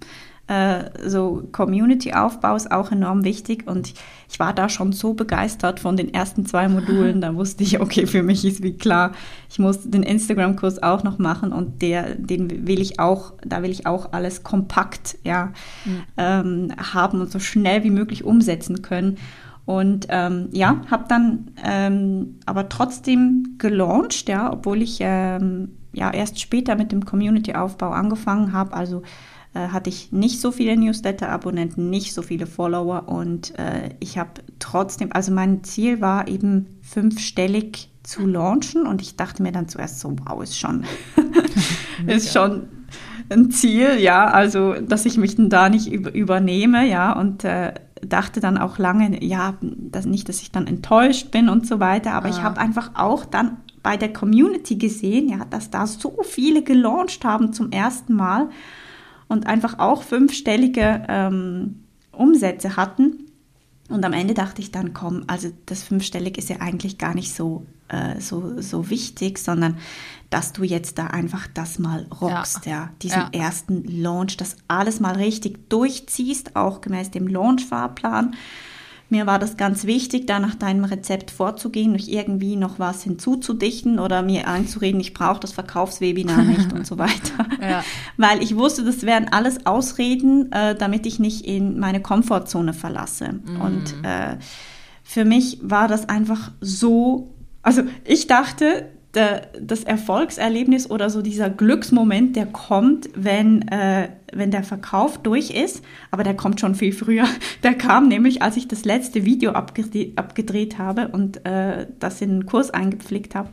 [0.48, 3.94] äh, so Community-Aufbau ist auch enorm wichtig und
[4.30, 8.08] ich war da schon so begeistert von den ersten zwei Modulen, da wusste ich, okay,
[8.08, 9.12] für mich ist wie klar,
[9.50, 13.72] ich muss den Instagram-Kurs auch noch machen und der, den will ich auch, da will
[13.72, 15.52] ich auch alles kompakt ja,
[15.86, 16.04] mhm.
[16.16, 19.18] ähm, haben und so schnell wie möglich umsetzen können.
[19.66, 26.40] Und ähm, ja, habe dann ähm, aber trotzdem gelauncht, ja, obwohl ich ähm, ja erst
[26.40, 28.72] später mit dem Community-Aufbau angefangen habe.
[28.72, 29.02] Also
[29.54, 34.32] äh, hatte ich nicht so viele Newsletter-Abonnenten, nicht so viele Follower und äh, ich habe
[34.60, 40.00] trotzdem, also mein Ziel war eben fünfstellig zu launchen und ich dachte mir dann zuerst
[40.00, 40.86] so, wow, ist schon,
[42.08, 42.68] ist schon
[43.30, 47.74] ein Ziel, ja, also dass ich mich dann da nicht über, übernehme, ja, und äh,
[48.02, 52.14] dachte dann auch lange, ja, dass nicht, dass ich dann enttäuscht bin und so weiter,
[52.14, 52.32] aber ah.
[52.32, 57.24] ich habe einfach auch dann bei der Community gesehen, ja, dass da so viele gelauncht
[57.26, 58.50] haben zum ersten Mal
[59.28, 63.26] und einfach auch fünfstellige ähm, Umsätze hatten.
[63.90, 67.34] Und am Ende dachte ich dann, komm, also das fünfstellig ist ja eigentlich gar nicht
[67.34, 69.78] so, äh, so, so wichtig, sondern
[70.30, 73.46] dass du jetzt da einfach das mal rockst, ja, ja diesen ja.
[73.46, 78.36] ersten Launch, das alles mal richtig durchziehst, auch gemäß dem Launch-Fahrplan
[79.10, 84.00] mir war das ganz wichtig, da nach deinem Rezept vorzugehen, nicht irgendwie noch was hinzuzudichten
[84.00, 87.48] oder mir einzureden, ich brauche das Verkaufswebinar nicht und so weiter.
[87.62, 87.84] Ja.
[88.18, 93.40] Weil ich wusste, das wären alles Ausreden, äh, damit ich nicht in meine Komfortzone verlasse.
[93.46, 93.62] Mhm.
[93.62, 94.38] Und äh,
[95.04, 101.50] für mich war das einfach so, also ich dachte, der, das Erfolgserlebnis oder so dieser
[101.50, 105.84] Glücksmoment, der kommt, wenn, äh, wenn der Verkauf durch ist.
[106.12, 107.26] Aber der kommt schon viel früher.
[107.64, 112.30] Der kam nämlich, als ich das letzte Video abgedreht, abgedreht habe und äh, das in
[112.30, 113.50] den Kurs eingepflegt habe,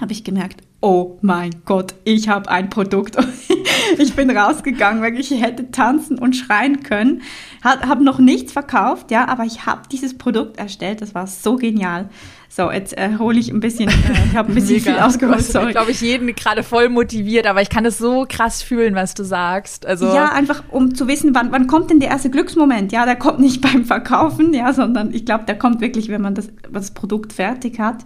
[0.00, 3.16] habe ich gemerkt, oh mein Gott, ich habe ein Produkt.
[3.98, 7.22] ich bin rausgegangen, wirklich, ich hätte tanzen und schreien können.
[7.62, 11.02] Habe noch nichts verkauft, ja, aber ich habe dieses Produkt erstellt.
[11.02, 12.08] Das war so genial.
[12.48, 13.92] So, jetzt äh, hole ich ein bisschen, äh,
[14.28, 15.42] ich habe ein bisschen viel ausgeholt.
[15.42, 15.70] Sorry.
[15.70, 19.22] glaube ich, jeden gerade voll motiviert, aber ich kann es so krass fühlen, was du
[19.22, 19.86] sagst.
[19.86, 22.90] Also ja, einfach um zu wissen, wann, wann kommt denn der erste Glücksmoment?
[22.90, 26.34] Ja, der kommt nicht beim Verkaufen, ja, sondern ich glaube, der kommt wirklich, wenn man
[26.34, 28.04] das, das Produkt fertig hat.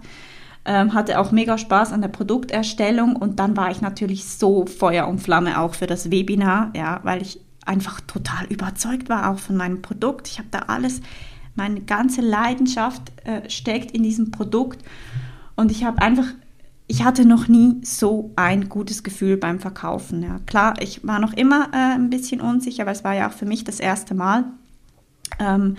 [0.65, 5.07] Ähm, hatte auch mega Spaß an der Produkterstellung und dann war ich natürlich so Feuer
[5.07, 9.57] und Flamme auch für das Webinar, ja, weil ich einfach total überzeugt war auch von
[9.57, 10.27] meinem Produkt.
[10.27, 11.01] Ich habe da alles
[11.55, 14.83] meine ganze Leidenschaft äh, steckt in diesem Produkt.
[15.55, 16.27] Und ich habe einfach,
[16.87, 20.21] ich hatte noch nie so ein gutes Gefühl beim Verkaufen.
[20.21, 20.39] Ja.
[20.45, 23.45] Klar, ich war noch immer äh, ein bisschen unsicher, aber es war ja auch für
[23.45, 24.45] mich das erste Mal.
[25.39, 25.77] Ähm,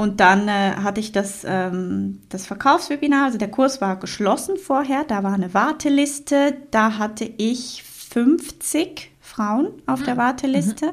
[0.00, 5.04] und dann äh, hatte ich das, ähm, das Verkaufswebinar, also der Kurs war geschlossen vorher,
[5.04, 10.86] da war eine Warteliste, da hatte ich 50 Frauen auf der ah, Warteliste.
[10.86, 10.92] Mhm.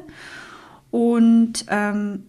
[0.91, 2.24] Und ähm,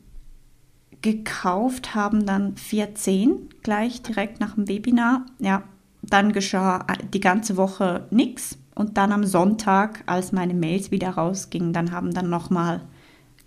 [1.02, 5.26] gekauft haben dann 14 gleich direkt nach dem Webinar.
[5.40, 5.64] Ja,
[6.02, 11.72] dann geschah die ganze Woche nichts und dann am Sonntag, als meine Mails wieder rausgingen,
[11.72, 12.82] dann haben dann nochmal,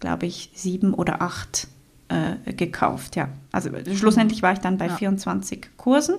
[0.01, 1.69] glaube ich, sieben oder acht
[2.11, 3.15] äh, gekauft.
[3.15, 4.95] Ja, also schlussendlich war ich dann bei ja.
[4.95, 6.15] 24 Kursen.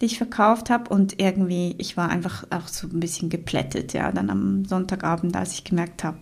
[0.00, 0.90] die ich verkauft habe.
[0.94, 5.52] Und irgendwie, ich war einfach auch so ein bisschen geplättet, ja, dann am Sonntagabend, als
[5.52, 6.18] ich gemerkt habe,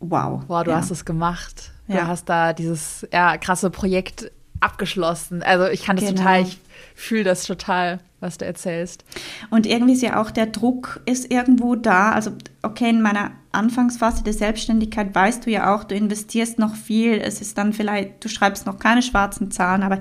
[0.00, 0.42] wow.
[0.46, 0.76] Wow, du ja.
[0.76, 1.72] hast es gemacht.
[1.88, 2.06] Du ja.
[2.06, 5.42] hast da dieses ja, krasse Projekt abgeschlossen.
[5.42, 6.20] Also ich kann das genau.
[6.20, 6.58] total, ich
[6.94, 9.04] fühle das total, was du erzählst.
[9.50, 12.12] Und irgendwie ist ja auch der Druck ist irgendwo da.
[12.12, 17.14] Also okay, in meiner Anfangsphase der Selbstständigkeit weißt du ja auch, du investierst noch viel.
[17.14, 20.00] Es ist dann vielleicht, du schreibst noch keine schwarzen Zahlen, aber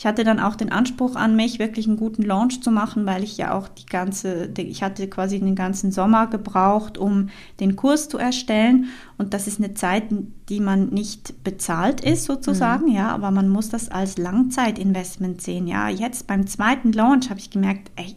[0.00, 3.22] ich hatte dann auch den Anspruch an mich, wirklich einen guten Launch zu machen, weil
[3.22, 7.28] ich ja auch die ganze, ich hatte quasi den ganzen Sommer gebraucht, um
[7.60, 8.86] den Kurs zu erstellen.
[9.18, 10.04] Und das ist eine Zeit,
[10.48, 12.94] die man nicht bezahlt ist sozusagen, mhm.
[12.94, 15.66] ja, aber man muss das als Langzeitinvestment sehen.
[15.66, 18.16] Ja, jetzt beim zweiten Launch habe ich gemerkt, ey,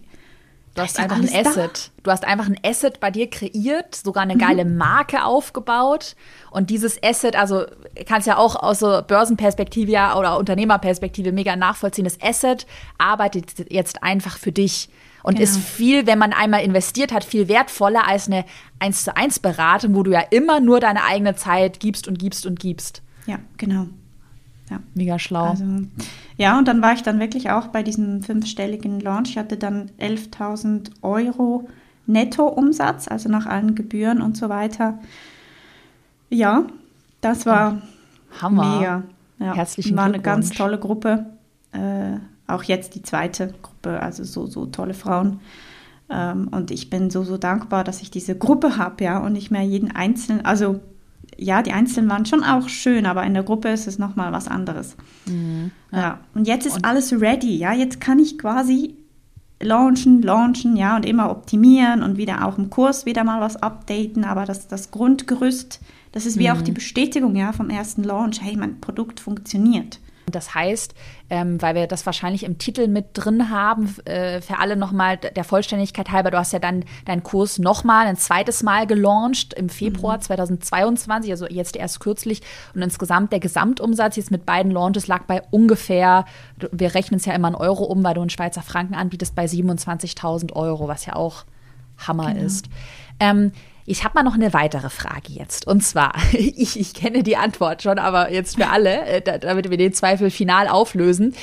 [0.76, 1.92] Du hast einfach ein Asset.
[1.96, 2.02] Da.
[2.04, 4.78] Du hast einfach ein Asset bei dir kreiert, sogar eine geile mhm.
[4.78, 6.16] Marke aufgebaut.
[6.50, 7.66] Und dieses Asset, also
[8.08, 12.06] kannst ja auch aus so Börsenperspektive ja, oder Unternehmerperspektive mega nachvollziehen.
[12.06, 12.66] Das Asset
[12.98, 14.90] arbeitet jetzt einfach für dich
[15.22, 15.44] und genau.
[15.44, 18.44] ist viel, wenn man einmal investiert hat, viel wertvoller als eine
[18.80, 22.46] 1 zu 1 Beratung, wo du ja immer nur deine eigene Zeit gibst und gibst
[22.46, 23.02] und gibst.
[23.26, 23.88] Ja, genau.
[24.74, 24.80] Ja.
[24.96, 25.52] Mega schlau.
[25.52, 25.66] Also,
[26.38, 29.32] ja, und dann war ich dann wirklich auch bei diesem fünfstelligen Launch.
[29.32, 31.68] Ich hatte dann 11.000 Euro
[32.08, 34.98] Nettoumsatz, also nach allen Gebühren und so weiter.
[36.30, 36.66] Ja,
[37.22, 37.82] das war
[38.42, 38.78] Hammer.
[38.78, 39.04] mega.
[39.40, 41.26] Ja, Herzlichen War eine ganz tolle Gruppe.
[41.72, 45.40] Äh, auch jetzt die zweite Gruppe, also so, so tolle Frauen.
[46.10, 49.52] Ähm, und ich bin so, so dankbar, dass ich diese Gruppe habe, ja, und nicht
[49.52, 50.80] mehr jeden einzelnen, also
[51.38, 54.48] ja, die Einzelnen waren schon auch schön, aber in der Gruppe ist es nochmal was
[54.48, 54.96] anderes.
[55.26, 55.72] Mhm.
[55.92, 56.00] Ja.
[56.00, 56.20] ja.
[56.34, 57.74] Und jetzt ist und alles ready, ja.
[57.74, 58.96] Jetzt kann ich quasi
[59.62, 64.24] launchen, launchen, ja, und immer optimieren und wieder auch im Kurs wieder mal was updaten,
[64.26, 65.80] aber das, das Grundgerüst,
[66.12, 66.58] das ist wie mhm.
[66.58, 70.00] auch die Bestätigung, ja, vom ersten Launch, hey, mein Produkt funktioniert.
[70.32, 70.94] Das heißt,
[71.30, 75.44] ähm, weil wir das wahrscheinlich im Titel mit drin haben, äh, für alle nochmal der
[75.44, 80.18] Vollständigkeit halber, du hast ja dann deinen Kurs nochmal ein zweites Mal gelauncht im Februar
[80.18, 80.22] mhm.
[80.22, 82.42] 2022, also jetzt erst kürzlich.
[82.74, 86.26] Und insgesamt der Gesamtumsatz jetzt mit beiden Launches lag bei ungefähr,
[86.72, 89.46] wir rechnen es ja immer in Euro um, weil du in Schweizer Franken anbietest, bei
[89.46, 91.44] 27.000 Euro, was ja auch
[91.98, 92.46] Hammer genau.
[92.46, 92.68] ist.
[93.20, 93.52] Ähm,
[93.86, 95.68] ich habe mal noch eine weitere Frage jetzt.
[95.68, 99.78] Und zwar, ich, ich kenne die Antwort schon, aber jetzt für alle, äh, damit wir
[99.78, 101.36] den Zweifel final auflösen.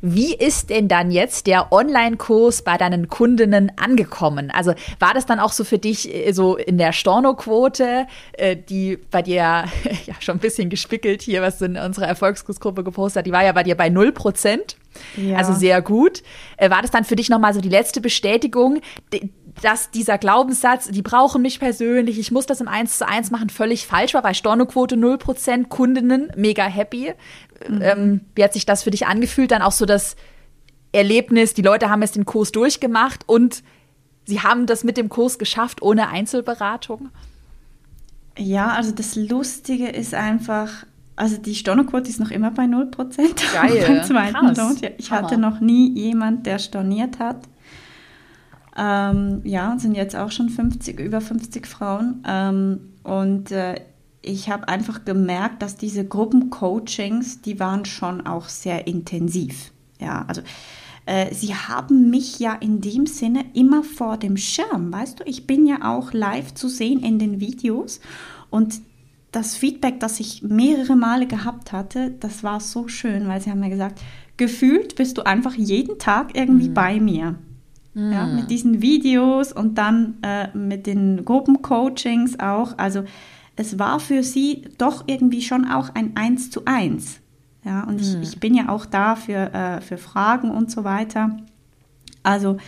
[0.00, 4.50] Wie ist denn dann jetzt der Online-Kurs bei deinen Kundinnen angekommen?
[4.50, 8.98] Also war das dann auch so für dich äh, so in der Storno-Quote, äh, die
[9.10, 9.34] bei dir
[10.06, 13.52] ja schon ein bisschen gespickelt hier, was in unserer Erfolgskursgruppe gepostet hat, die war ja
[13.52, 14.76] bei dir bei 0 Prozent.
[15.16, 15.36] Ja.
[15.36, 16.22] Also sehr gut.
[16.58, 18.80] War das dann für dich nochmal so die letzte Bestätigung,
[19.62, 23.50] dass dieser Glaubenssatz, die brauchen mich persönlich, ich muss das im 1 zu 1 machen,
[23.50, 27.14] völlig falsch war, weil Stornoquote 0%, Kundinnen mega happy.
[27.68, 27.82] Mhm.
[27.82, 29.50] Ähm, wie hat sich das für dich angefühlt?
[29.50, 30.16] Dann auch so das
[30.92, 33.62] Erlebnis, die Leute haben jetzt den Kurs durchgemacht und
[34.26, 37.10] sie haben das mit dem Kurs geschafft ohne Einzelberatung?
[38.38, 42.92] Ja, also das Lustige ist einfach, also die Stornoquote ist noch immer bei 0%.
[43.52, 43.84] Geil.
[43.86, 44.76] beim zweiten Krass.
[44.98, 45.22] Ich Hammer.
[45.22, 47.38] hatte noch nie jemand, der storniert hat.
[48.78, 52.22] Ähm, ja, sind jetzt auch schon 50, über 50 Frauen.
[52.26, 53.80] Ähm, und äh,
[54.22, 59.72] ich habe einfach gemerkt, dass diese Gruppencoachings, die waren schon auch sehr intensiv.
[60.00, 60.42] Ja, also
[61.06, 65.24] äh, sie haben mich ja in dem Sinne immer vor dem Schirm, weißt du?
[65.26, 68.00] Ich bin ja auch live zu sehen in den Videos
[68.50, 68.80] und
[69.32, 73.60] das Feedback, das ich mehrere Male gehabt hatte, das war so schön, weil sie haben
[73.60, 74.00] mir gesagt,
[74.36, 76.74] gefühlt bist du einfach jeden Tag irgendwie mhm.
[76.74, 77.36] bei mir.
[77.98, 78.12] Mhm.
[78.12, 82.78] Ja, mit diesen Videos und dann äh, mit den Gruppencoachings auch.
[82.78, 83.02] Also
[83.56, 87.18] es war für sie doch irgendwie schon auch ein Eins zu eins.
[87.64, 88.22] Ja, und mhm.
[88.22, 91.36] ich, ich, bin ja auch da für, äh, für Fragen und so weiter.
[92.22, 92.58] Also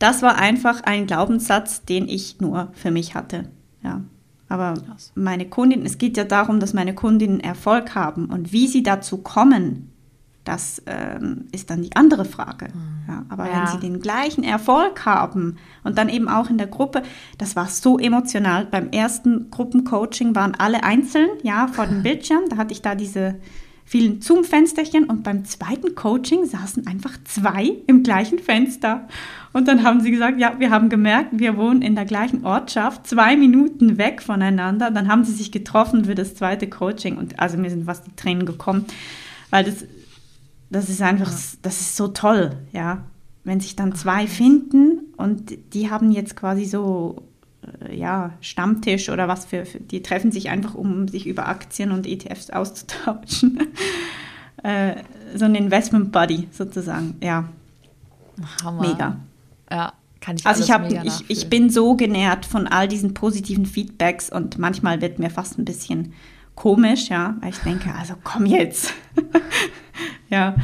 [0.00, 3.48] das war einfach ein Glaubenssatz, den ich nur für mich hatte.
[3.84, 4.00] Ja.
[4.48, 4.74] Aber
[5.14, 9.18] meine Kundinnen, es geht ja darum, dass meine Kundinnen Erfolg haben und wie sie dazu
[9.18, 9.91] kommen,
[10.44, 12.66] das ähm, ist dann die andere Frage.
[12.66, 13.08] Mhm.
[13.08, 13.60] Ja, aber ja.
[13.60, 17.02] wenn sie den gleichen Erfolg haben und dann eben auch in der Gruppe,
[17.38, 18.66] das war so emotional.
[18.66, 22.48] Beim ersten Gruppencoaching waren alle einzeln, ja, vor dem Bildschirm.
[22.48, 23.36] Da hatte ich da diese
[23.84, 29.06] vielen Zoom-Fensterchen und beim zweiten Coaching saßen einfach zwei im gleichen Fenster.
[29.52, 33.06] Und dann haben sie gesagt, ja, wir haben gemerkt, wir wohnen in der gleichen Ortschaft,
[33.06, 34.90] zwei Minuten weg voneinander.
[34.90, 38.16] Dann haben sie sich getroffen für das zweite Coaching und also mir sind fast die
[38.16, 38.86] Tränen gekommen,
[39.50, 39.84] weil das
[40.72, 41.30] das ist einfach,
[41.62, 43.04] das ist so toll, ja.
[43.44, 47.22] Wenn sich dann zwei finden und die haben jetzt quasi so,
[47.80, 51.90] äh, ja, Stammtisch oder was für, für, die treffen sich einfach, um sich über Aktien
[51.90, 53.60] und ETFs auszutauschen.
[54.62, 54.94] äh,
[55.34, 57.48] so ein Investment Buddy sozusagen, ja.
[58.64, 58.88] Hammer.
[58.88, 59.16] Mega.
[59.70, 63.66] Ja, kann ich Also ich, hab, ich, ich bin so genährt von all diesen positiven
[63.66, 66.14] Feedbacks und manchmal wird mir fast ein bisschen
[66.54, 68.94] komisch, ja, weil ich denke, also komm jetzt.
[70.28, 70.54] ja.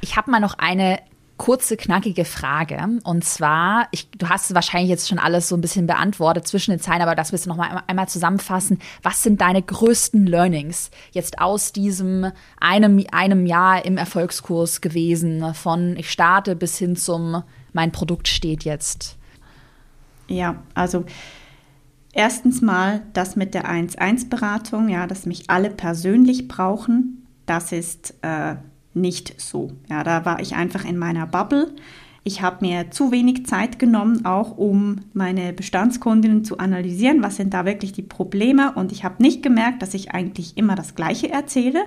[0.00, 1.00] Ich habe mal noch eine
[1.36, 2.98] kurze, knackige Frage.
[3.04, 6.80] Und zwar, ich, du hast wahrscheinlich jetzt schon alles so ein bisschen beantwortet zwischen den
[6.80, 8.78] Zeilen, aber das willst du noch mal einmal zusammenfassen.
[9.02, 15.54] Was sind deine größten Learnings jetzt aus diesem einem, einem Jahr im Erfolgskurs gewesen?
[15.54, 17.42] Von ich starte bis hin zum
[17.72, 19.18] mein Produkt steht jetzt.
[20.28, 21.04] Ja, also
[22.16, 27.26] erstens mal das mit der 1-1-Beratung, ja, dass mich alle persönlich brauchen.
[27.44, 28.56] Das ist äh,
[28.94, 29.70] nicht so.
[29.88, 31.74] Ja, da war ich einfach in meiner Bubble.
[32.24, 37.54] Ich habe mir zu wenig Zeit genommen, auch um meine Bestandskundinnen zu analysieren, was sind
[37.54, 38.72] da wirklich die Probleme.
[38.74, 41.84] Und ich habe nicht gemerkt, dass ich eigentlich immer das Gleiche erzähle.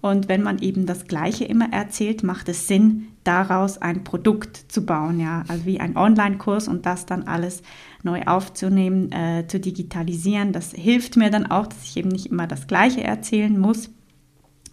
[0.00, 4.86] Und wenn man eben das Gleiche immer erzählt, macht es Sinn, daraus ein Produkt zu
[4.86, 7.62] bauen, ja, also wie ein Online-Kurs und das dann alles
[8.02, 10.52] neu aufzunehmen, äh, zu digitalisieren.
[10.52, 13.90] Das hilft mir dann auch, dass ich eben nicht immer das Gleiche erzählen muss.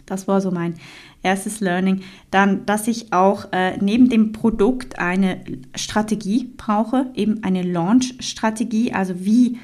[0.06, 0.74] Das war so mein
[1.22, 2.00] erstes Learning.
[2.30, 5.40] Dann, dass ich auch äh, neben dem Produkt eine
[5.74, 9.58] Strategie brauche, eben eine Launch-Strategie, also wie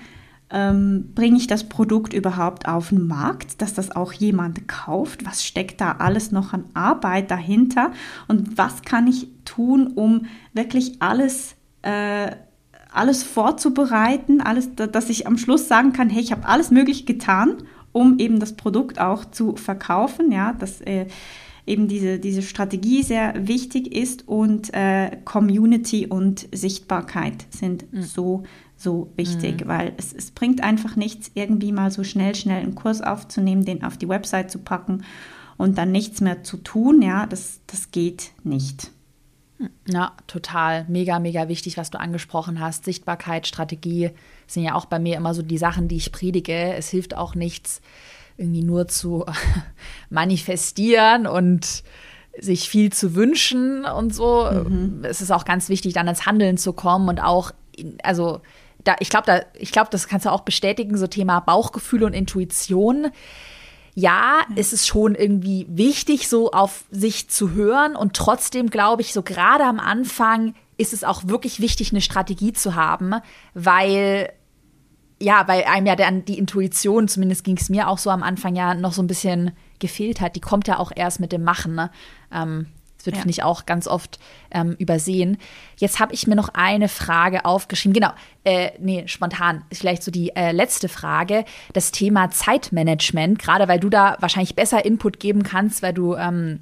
[0.50, 5.24] ähm, bringe ich das Produkt überhaupt auf den Markt, dass das auch jemand kauft?
[5.26, 7.92] Was steckt da alles noch an Arbeit dahinter?
[8.28, 12.32] Und was kann ich tun, um wirklich alles, äh,
[12.94, 17.56] alles vorzubereiten, alles, dass ich am Schluss sagen kann, hey, ich habe alles möglich getan,
[17.92, 21.06] um eben das Produkt auch zu verkaufen, ja, dass äh,
[21.66, 28.02] eben diese, diese Strategie sehr wichtig ist und äh, Community und Sichtbarkeit sind mhm.
[28.02, 28.42] so,
[28.76, 29.68] so wichtig, mhm.
[29.68, 33.82] weil es, es bringt einfach nichts, irgendwie mal so schnell, schnell einen Kurs aufzunehmen, den
[33.82, 35.04] auf die Website zu packen
[35.56, 38.90] und dann nichts mehr zu tun, ja, das, das geht nicht.
[39.86, 40.84] Ja, total.
[40.88, 42.84] Mega, mega wichtig, was du angesprochen hast.
[42.84, 44.10] Sichtbarkeit, Strategie
[44.46, 46.74] sind ja auch bei mir immer so die Sachen, die ich predige.
[46.74, 47.80] Es hilft auch nichts,
[48.36, 49.24] irgendwie nur zu
[50.10, 51.82] manifestieren und
[52.38, 54.50] sich viel zu wünschen und so.
[54.50, 55.04] Mhm.
[55.04, 57.52] Es ist auch ganz wichtig, dann ins Handeln zu kommen und auch,
[58.02, 58.40] also
[58.82, 62.12] da, ich glaube, da, ich glaube, das kannst du auch bestätigen, so Thema Bauchgefühl und
[62.12, 63.08] Intuition
[63.94, 67.94] ja, ist es schon irgendwie wichtig, so auf sich zu hören.
[67.94, 72.52] Und trotzdem glaube ich, so gerade am Anfang ist es auch wirklich wichtig, eine Strategie
[72.52, 73.14] zu haben,
[73.54, 74.32] weil
[75.20, 78.56] ja, weil einem ja dann die Intuition, zumindest ging es mir auch so am Anfang
[78.56, 80.34] ja noch so ein bisschen gefehlt hat.
[80.34, 81.76] Die kommt ja auch erst mit dem Machen.
[81.76, 81.90] Ne?
[82.32, 82.66] Ähm,
[83.04, 83.22] das wird, ja.
[83.22, 84.18] finde ich, auch ganz oft
[84.50, 85.36] ähm, übersehen.
[85.76, 87.92] Jetzt habe ich mir noch eine Frage aufgeschrieben.
[87.92, 88.12] Genau,
[88.44, 89.64] äh, nee, spontan.
[89.70, 91.44] Ist vielleicht so die äh, letzte Frage.
[91.74, 96.60] Das Thema Zeitmanagement, gerade weil du da wahrscheinlich besser Input geben kannst, weil du ähm,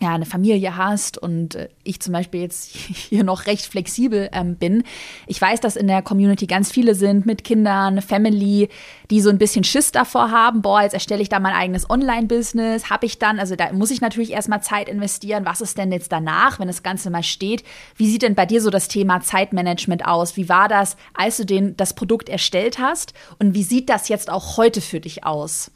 [0.00, 4.56] ja, eine Familie hast und äh, ich zum Beispiel jetzt hier noch recht flexibel ähm,
[4.56, 4.84] bin.
[5.26, 8.68] Ich weiß, dass in der Community ganz viele sind mit Kindern, Family,
[9.10, 12.90] die so ein bisschen Schiss davor haben, boah, jetzt erstelle ich da mein eigenes Online-Business,
[12.90, 15.44] habe ich dann, also da muss ich natürlich erstmal Zeit investieren.
[15.44, 17.64] Was ist denn jetzt danach, wenn das Ganze mal steht?
[17.96, 20.36] Wie sieht denn bei dir so das Thema Zeitmanagement aus?
[20.36, 23.14] Wie war das, als du den, das Produkt erstellt hast?
[23.38, 25.70] Und wie sieht das jetzt auch heute für dich aus?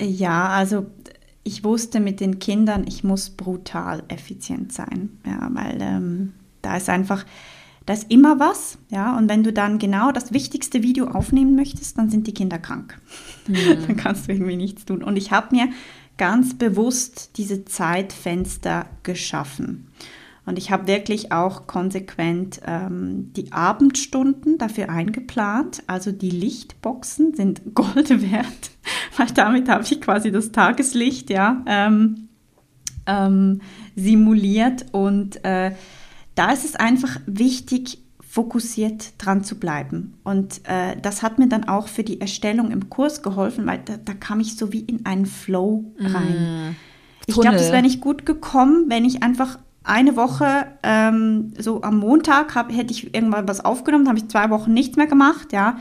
[0.00, 0.86] Ja, also
[1.46, 6.88] ich wusste mit den Kindern, ich muss brutal effizient sein, ja, weil ähm, da ist
[6.88, 7.24] einfach,
[7.86, 11.98] da ist immer was, ja, und wenn du dann genau das wichtigste Video aufnehmen möchtest,
[11.98, 13.00] dann sind die Kinder krank.
[13.46, 13.54] Mhm.
[13.86, 15.04] dann kannst du irgendwie nichts tun.
[15.04, 15.68] Und ich habe mir
[16.18, 19.86] ganz bewusst diese Zeitfenster geschaffen.
[20.46, 25.82] Und ich habe wirklich auch konsequent ähm, die Abendstunden dafür eingeplant.
[25.88, 28.70] Also die Lichtboxen sind Gold wert,
[29.16, 32.28] weil damit habe ich quasi das Tageslicht ja ähm,
[33.06, 33.60] ähm,
[33.96, 34.86] simuliert.
[34.92, 35.72] Und äh,
[36.36, 37.98] da ist es einfach wichtig,
[38.36, 40.14] fokussiert dran zu bleiben.
[40.22, 43.96] Und äh, das hat mir dann auch für die Erstellung im Kurs geholfen, weil da,
[43.96, 46.68] da kam ich so wie in einen Flow rein.
[46.70, 46.76] Mm.
[47.26, 51.98] Ich glaube, das wäre nicht gut gekommen, wenn ich einfach eine Woche, ähm, so am
[51.98, 55.78] Montag hab, hätte ich irgendwann was aufgenommen, habe ich zwei Wochen nichts mehr gemacht, ja.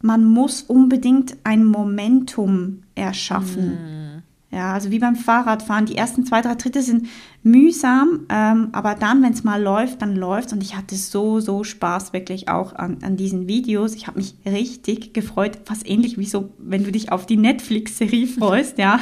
[0.00, 4.22] Man muss unbedingt ein Momentum erschaffen.
[4.54, 7.08] Ja, also wie beim Fahrradfahren, die ersten zwei, drei Tritte sind
[7.42, 11.64] mühsam, ähm, aber dann, wenn es mal läuft, dann läuft Und ich hatte so, so
[11.64, 13.94] Spaß wirklich auch an, an diesen Videos.
[13.94, 18.26] Ich habe mich richtig gefreut, fast ähnlich wie so, wenn du dich auf die Netflix-Serie
[18.38, 19.00] freust, ja.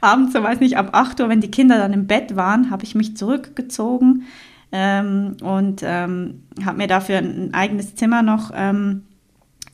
[0.00, 2.84] Abends, so weiß nicht, ab 8 Uhr, wenn die Kinder dann im Bett waren, habe
[2.84, 4.22] ich mich zurückgezogen
[4.70, 9.02] ähm, und ähm, habe mir dafür ein eigenes Zimmer noch ähm,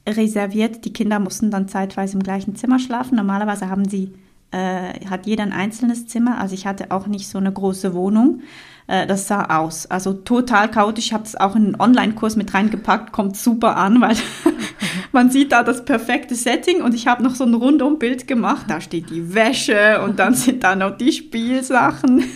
[0.08, 0.86] reserviert.
[0.86, 3.16] Die Kinder mussten dann zeitweise im gleichen Zimmer schlafen.
[3.16, 4.14] Normalerweise haben sie
[4.50, 6.40] äh, hat jeder ein einzelnes Zimmer.
[6.40, 8.40] Also ich hatte auch nicht so eine große Wohnung.
[8.86, 9.86] Äh, das sah aus.
[9.86, 11.06] Also total chaotisch.
[11.06, 13.12] Ich habe es auch in einen Online-Kurs mit reingepackt.
[13.12, 14.16] Kommt super an, weil
[15.12, 16.82] man sieht da das perfekte Setting.
[16.82, 18.66] Und ich habe noch so ein Rundumbild gemacht.
[18.68, 22.24] Da steht die Wäsche und dann sind da noch die Spielsachen.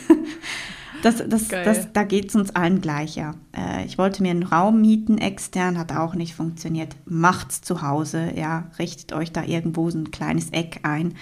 [1.02, 3.34] Das, das, das, da geht es uns allen gleich, ja.
[3.56, 6.94] Äh, ich wollte mir einen Raum mieten, extern, hat auch nicht funktioniert.
[7.06, 8.70] Macht's zu Hause, ja.
[8.78, 11.14] Richtet euch da irgendwo so ein kleines Eck ein.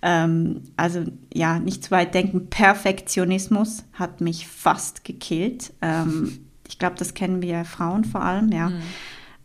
[0.00, 2.48] Ähm, also ja, nicht zu weit denken.
[2.48, 5.72] Perfektionismus hat mich fast gekillt.
[5.82, 6.38] Ähm,
[6.68, 8.70] ich glaube, das kennen wir Frauen vor allem, ja.
[8.70, 8.82] Mhm.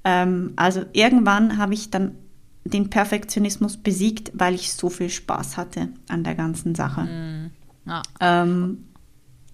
[0.04, 2.16] Ähm, also irgendwann habe ich dann
[2.66, 7.02] den Perfektionismus besiegt, weil ich so viel Spaß hatte an der ganzen Sache.
[7.02, 7.52] Mhm.
[7.86, 8.02] Ja.
[8.20, 8.86] Ähm,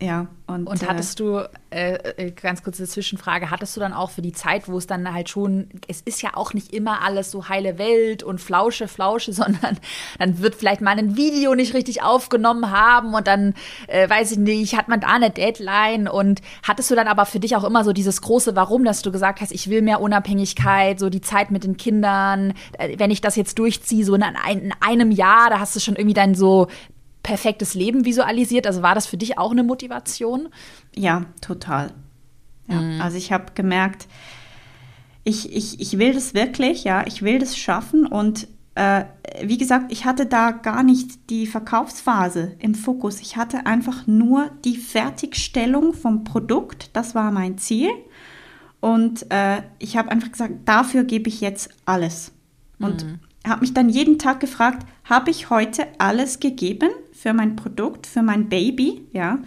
[0.01, 1.39] ja, und, und äh, hattest du,
[1.71, 5.13] äh, äh, ganz kurze Zwischenfrage, hattest du dann auch für die Zeit, wo es dann
[5.13, 9.33] halt schon, es ist ja auch nicht immer alles so heile Welt und Flausche, Flausche,
[9.39, 9.77] sondern
[10.17, 13.55] dann wird vielleicht mal ein Video nicht richtig aufgenommen haben und dann,
[13.87, 17.41] äh, weiß ich nicht, hat man da eine Deadline und hattest du dann aber für
[17.41, 20.97] dich auch immer so dieses große Warum, dass du gesagt hast, ich will mehr Unabhängigkeit,
[20.97, 24.35] so die Zeit mit den Kindern, äh, wenn ich das jetzt durchziehe, so in, ein,
[24.59, 26.67] in einem Jahr, da hast du schon irgendwie dann so
[27.29, 28.65] perfektes Leben visualisiert.
[28.65, 30.49] Also war das für dich auch eine Motivation?
[30.95, 31.91] Ja, total.
[32.67, 32.81] Ja.
[32.81, 32.99] Mhm.
[32.99, 34.07] Also ich habe gemerkt,
[35.23, 39.03] ich, ich, ich will das wirklich, ja, ich will das schaffen und äh,
[39.43, 43.19] wie gesagt, ich hatte da gar nicht die Verkaufsphase im Fokus.
[43.21, 46.89] Ich hatte einfach nur die Fertigstellung vom Produkt.
[46.93, 47.91] Das war mein Ziel.
[48.79, 52.31] Und äh, ich habe einfach gesagt, dafür gebe ich jetzt alles.
[52.79, 53.19] Und mhm.
[53.45, 56.89] habe mich dann jeden Tag gefragt, habe ich heute alles gegeben?
[57.19, 59.39] Für mein Produkt, für mein Baby, ja.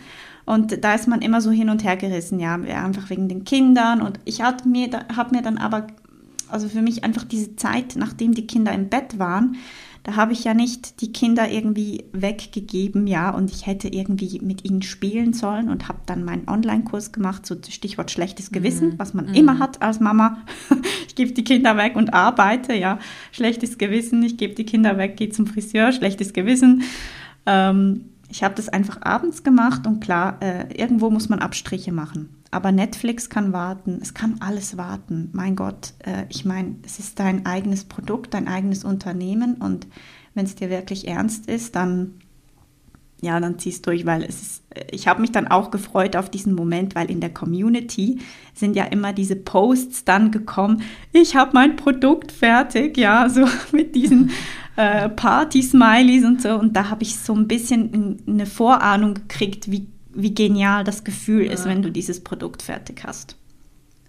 [0.44, 4.02] Und da ist man immer so hin und her gerissen, ja, einfach wegen den Kindern.
[4.02, 5.86] Und ich habe mir, hab mir dann aber,
[6.48, 9.56] also für mich einfach diese Zeit, nachdem die Kinder im Bett waren,
[10.02, 14.64] da habe ich ja nicht die Kinder irgendwie weggegeben, ja, und ich hätte irgendwie mit
[14.64, 18.98] ihnen spielen sollen und habe dann meinen Online-Kurs gemacht, so Stichwort schlechtes Gewissen, mhm.
[18.98, 19.34] was man mhm.
[19.34, 20.38] immer hat als Mama.
[21.06, 22.98] ich gebe die Kinder weg und arbeite, ja,
[23.30, 26.82] schlechtes Gewissen, ich gebe die Kinder weg, gehe zum Friseur, schlechtes Gewissen.
[27.46, 32.42] Ähm, ich habe das einfach abends gemacht und klar, äh, irgendwo muss man Abstriche machen.
[32.50, 35.30] Aber Netflix kann warten, es kann alles warten.
[35.32, 39.86] Mein Gott, äh, ich meine, es ist dein eigenes Produkt, dein eigenes Unternehmen und
[40.34, 42.14] wenn es dir wirklich ernst ist, dann
[43.22, 46.28] ja, dann ziehst durch, weil es ist, äh, ich habe mich dann auch gefreut auf
[46.28, 48.18] diesen Moment, weil in der Community
[48.52, 50.82] sind ja immer diese Posts dann gekommen,
[51.12, 54.32] ich habe mein Produkt fertig, ja, so mit diesen
[54.76, 56.54] äh, Party-Smileys und so.
[56.54, 61.46] Und da habe ich so ein bisschen eine Vorahnung gekriegt, wie, wie genial das Gefühl
[61.46, 61.52] ja.
[61.52, 63.36] ist, wenn du dieses Produkt fertig hast.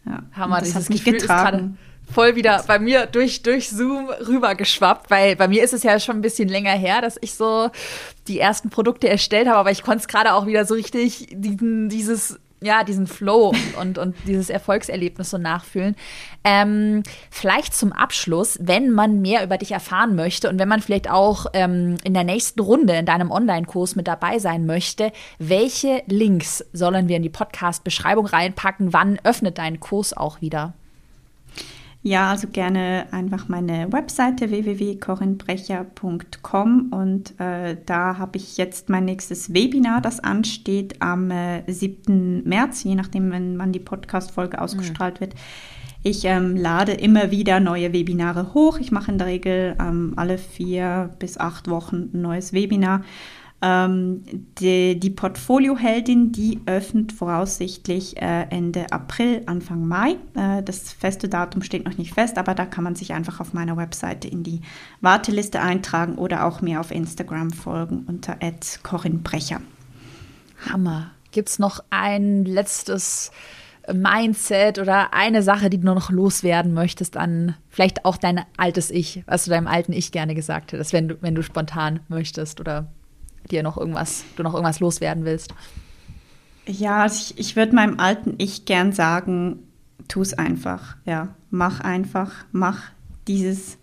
[0.05, 0.23] Ja.
[0.33, 1.77] Hammer, das hat mich Gefühl getragen
[2.11, 6.17] voll wieder bei mir durch, durch Zoom rübergeschwappt, weil bei mir ist es ja schon
[6.17, 7.69] ein bisschen länger her, dass ich so
[8.27, 11.89] die ersten Produkte erstellt habe, aber ich konnte es gerade auch wieder so richtig diesen,
[11.89, 15.95] dieses ja, diesen Flow und, und, und dieses Erfolgserlebnis so nachfühlen.
[16.43, 21.09] Ähm, vielleicht zum Abschluss, wenn man mehr über dich erfahren möchte und wenn man vielleicht
[21.09, 26.65] auch ähm, in der nächsten Runde in deinem Online-Kurs mit dabei sein möchte, welche Links
[26.73, 28.93] sollen wir in die Podcast-Beschreibung reinpacken?
[28.93, 30.73] Wann öffnet dein Kurs auch wieder?
[32.05, 39.53] Ja, also gerne einfach meine Webseite www.corinbrecher.com und äh, da habe ich jetzt mein nächstes
[39.53, 42.43] Webinar, das ansteht am äh, 7.
[42.43, 45.19] März, je nachdem, wenn man die Podcast-Folge ausgestrahlt mhm.
[45.21, 45.35] wird.
[46.03, 48.79] Ich ähm, lade immer wieder neue Webinare hoch.
[48.79, 53.05] Ich mache in der Regel ähm, alle vier bis acht Wochen ein neues Webinar.
[53.65, 54.25] Ähm,
[54.59, 60.17] die, die Portfolioheldin, die öffnet voraussichtlich äh, Ende April, Anfang Mai.
[60.35, 63.53] Äh, das feste Datum steht noch nicht fest, aber da kann man sich einfach auf
[63.53, 64.59] meiner Webseite in die
[64.99, 68.37] Warteliste eintragen oder auch mir auf Instagram folgen unter
[68.83, 69.61] Corinne Brecher.
[70.69, 71.11] Hammer.
[71.31, 73.31] Gibt es noch ein letztes
[73.91, 79.23] Mindset oder eine Sache, die du noch loswerden möchtest an vielleicht auch dein altes Ich,
[79.25, 82.87] was du deinem alten Ich gerne gesagt hättest, wenn du, wenn du spontan möchtest oder
[83.51, 85.53] dir noch irgendwas, du noch irgendwas loswerden willst?
[86.65, 89.59] Ja, also ich, ich würde meinem alten Ich gern sagen,
[90.07, 90.95] tu es einfach.
[91.05, 92.91] Ja, mach einfach, mach
[93.27, 93.77] dieses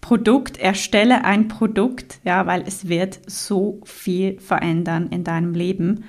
[0.00, 6.04] Produkt, erstelle ein Produkt, ja, weil es wird so viel verändern in deinem Leben.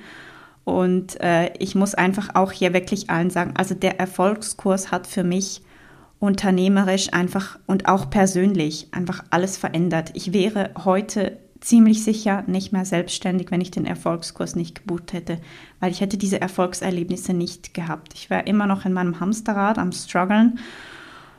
[0.64, 5.24] Und äh, ich muss einfach auch hier wirklich allen sagen, also der Erfolgskurs hat für
[5.24, 5.62] mich
[6.18, 10.10] unternehmerisch einfach und auch persönlich einfach alles verändert.
[10.14, 15.38] Ich wäre heute ziemlich sicher nicht mehr selbstständig, wenn ich den Erfolgskurs nicht gebucht hätte,
[15.80, 18.14] weil ich hätte diese Erfolgserlebnisse nicht gehabt.
[18.14, 20.58] Ich wäre immer noch in meinem Hamsterrad am struggeln,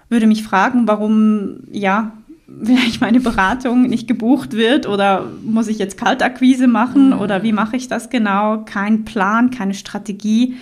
[0.09, 2.13] würde mich fragen, warum, ja,
[2.63, 7.19] vielleicht meine Beratung nicht gebucht wird oder muss ich jetzt Kaltakquise machen mhm.
[7.19, 8.63] oder wie mache ich das genau?
[8.65, 10.55] Kein Plan, keine Strategie.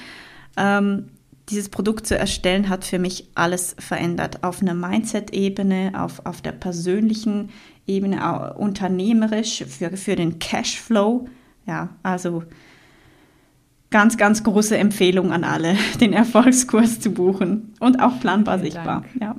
[0.58, 1.06] Ähm,
[1.49, 4.43] dieses Produkt zu erstellen hat für mich alles verändert.
[4.43, 7.49] Auf einer Mindset-Ebene, auf, auf der persönlichen
[7.88, 11.27] Ebene, auch unternehmerisch, für, für den Cashflow.
[11.67, 12.43] Ja, also
[13.91, 19.01] ganz, ganz große Empfehlung an alle, den Erfolgskurs zu buchen und auch planbar Vielen sichtbar.
[19.01, 19.21] Dank.
[19.21, 19.36] Ja.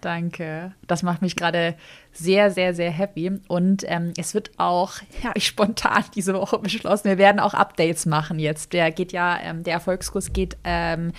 [0.00, 0.72] Danke.
[0.86, 1.74] Das macht mich gerade
[2.12, 3.32] sehr, sehr, sehr happy.
[3.48, 8.06] Und ähm, es wird auch, ja, ich spontan diese Woche beschlossen, wir werden auch Updates
[8.06, 8.72] machen jetzt.
[8.72, 11.12] Der geht ja, ähm, der Erfolgskurs geht ähm,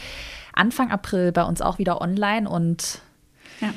[0.53, 3.01] Anfang April bei uns auch wieder online und
[3.61, 3.69] ja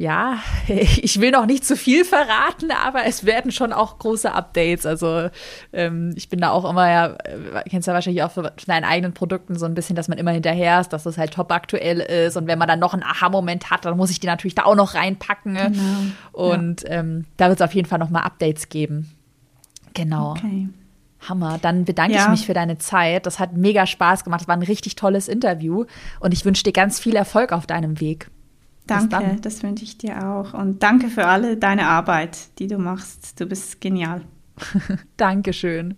[0.00, 4.86] ja, ich will noch nicht zu viel verraten, aber es werden schon auch große Updates.
[4.86, 5.28] Also
[5.74, 8.84] ähm, ich bin da auch immer, ja, äh, kennst du ja wahrscheinlich auch von deinen
[8.84, 12.00] eigenen Produkten so ein bisschen, dass man immer hinterher ist, dass das halt top aktuell
[12.00, 12.38] ist.
[12.38, 14.74] Und wenn man dann noch einen Aha-Moment hat, dann muss ich die natürlich da auch
[14.74, 15.52] noch reinpacken.
[15.54, 15.74] Genau.
[16.32, 16.92] Und ja.
[16.92, 19.10] ähm, da wird es auf jeden Fall noch mal Updates geben.
[19.92, 20.30] Genau.
[20.30, 20.70] Okay.
[21.28, 21.58] Hammer.
[21.60, 22.22] Dann bedanke ja.
[22.22, 23.26] ich mich für deine Zeit.
[23.26, 24.40] Das hat mega Spaß gemacht.
[24.40, 25.84] Das war ein richtig tolles Interview.
[26.20, 28.30] Und ich wünsche dir ganz viel Erfolg auf deinem Weg.
[28.90, 30.54] Danke, das wünsche ich dir auch.
[30.54, 33.40] Und danke für alle deine Arbeit, die du machst.
[33.40, 34.22] Du bist genial.
[35.16, 35.96] Dankeschön.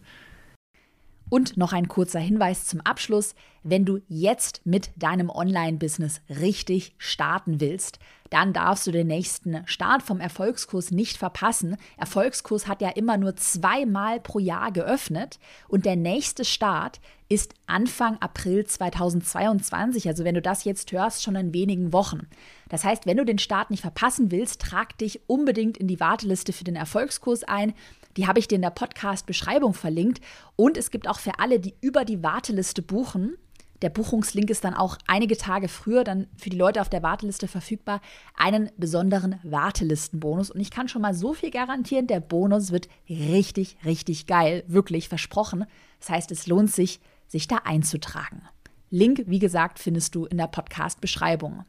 [1.28, 3.34] Und noch ein kurzer Hinweis zum Abschluss.
[3.62, 7.98] Wenn du jetzt mit deinem Online-Business richtig starten willst,
[8.32, 11.76] dann darfst du den nächsten Start vom Erfolgskurs nicht verpassen.
[11.98, 18.16] Erfolgskurs hat ja immer nur zweimal pro Jahr geöffnet und der nächste Start ist Anfang
[18.20, 20.08] April 2022.
[20.08, 22.26] Also wenn du das jetzt hörst, schon in wenigen Wochen.
[22.70, 26.54] Das heißt, wenn du den Start nicht verpassen willst, trag dich unbedingt in die Warteliste
[26.54, 27.74] für den Erfolgskurs ein.
[28.16, 30.22] Die habe ich dir in der Podcast-Beschreibung verlinkt.
[30.56, 33.36] Und es gibt auch für alle, die über die Warteliste buchen,
[33.82, 37.48] der Buchungslink ist dann auch einige Tage früher dann für die Leute auf der Warteliste
[37.48, 38.00] verfügbar,
[38.36, 40.50] einen besonderen Wartelistenbonus.
[40.50, 45.08] Und ich kann schon mal so viel garantieren, der Bonus wird richtig, richtig geil, wirklich
[45.08, 45.66] versprochen.
[45.98, 48.42] Das heißt, es lohnt sich, sich da einzutragen.
[48.90, 51.64] Link, wie gesagt, findest du in der Podcast-Beschreibung.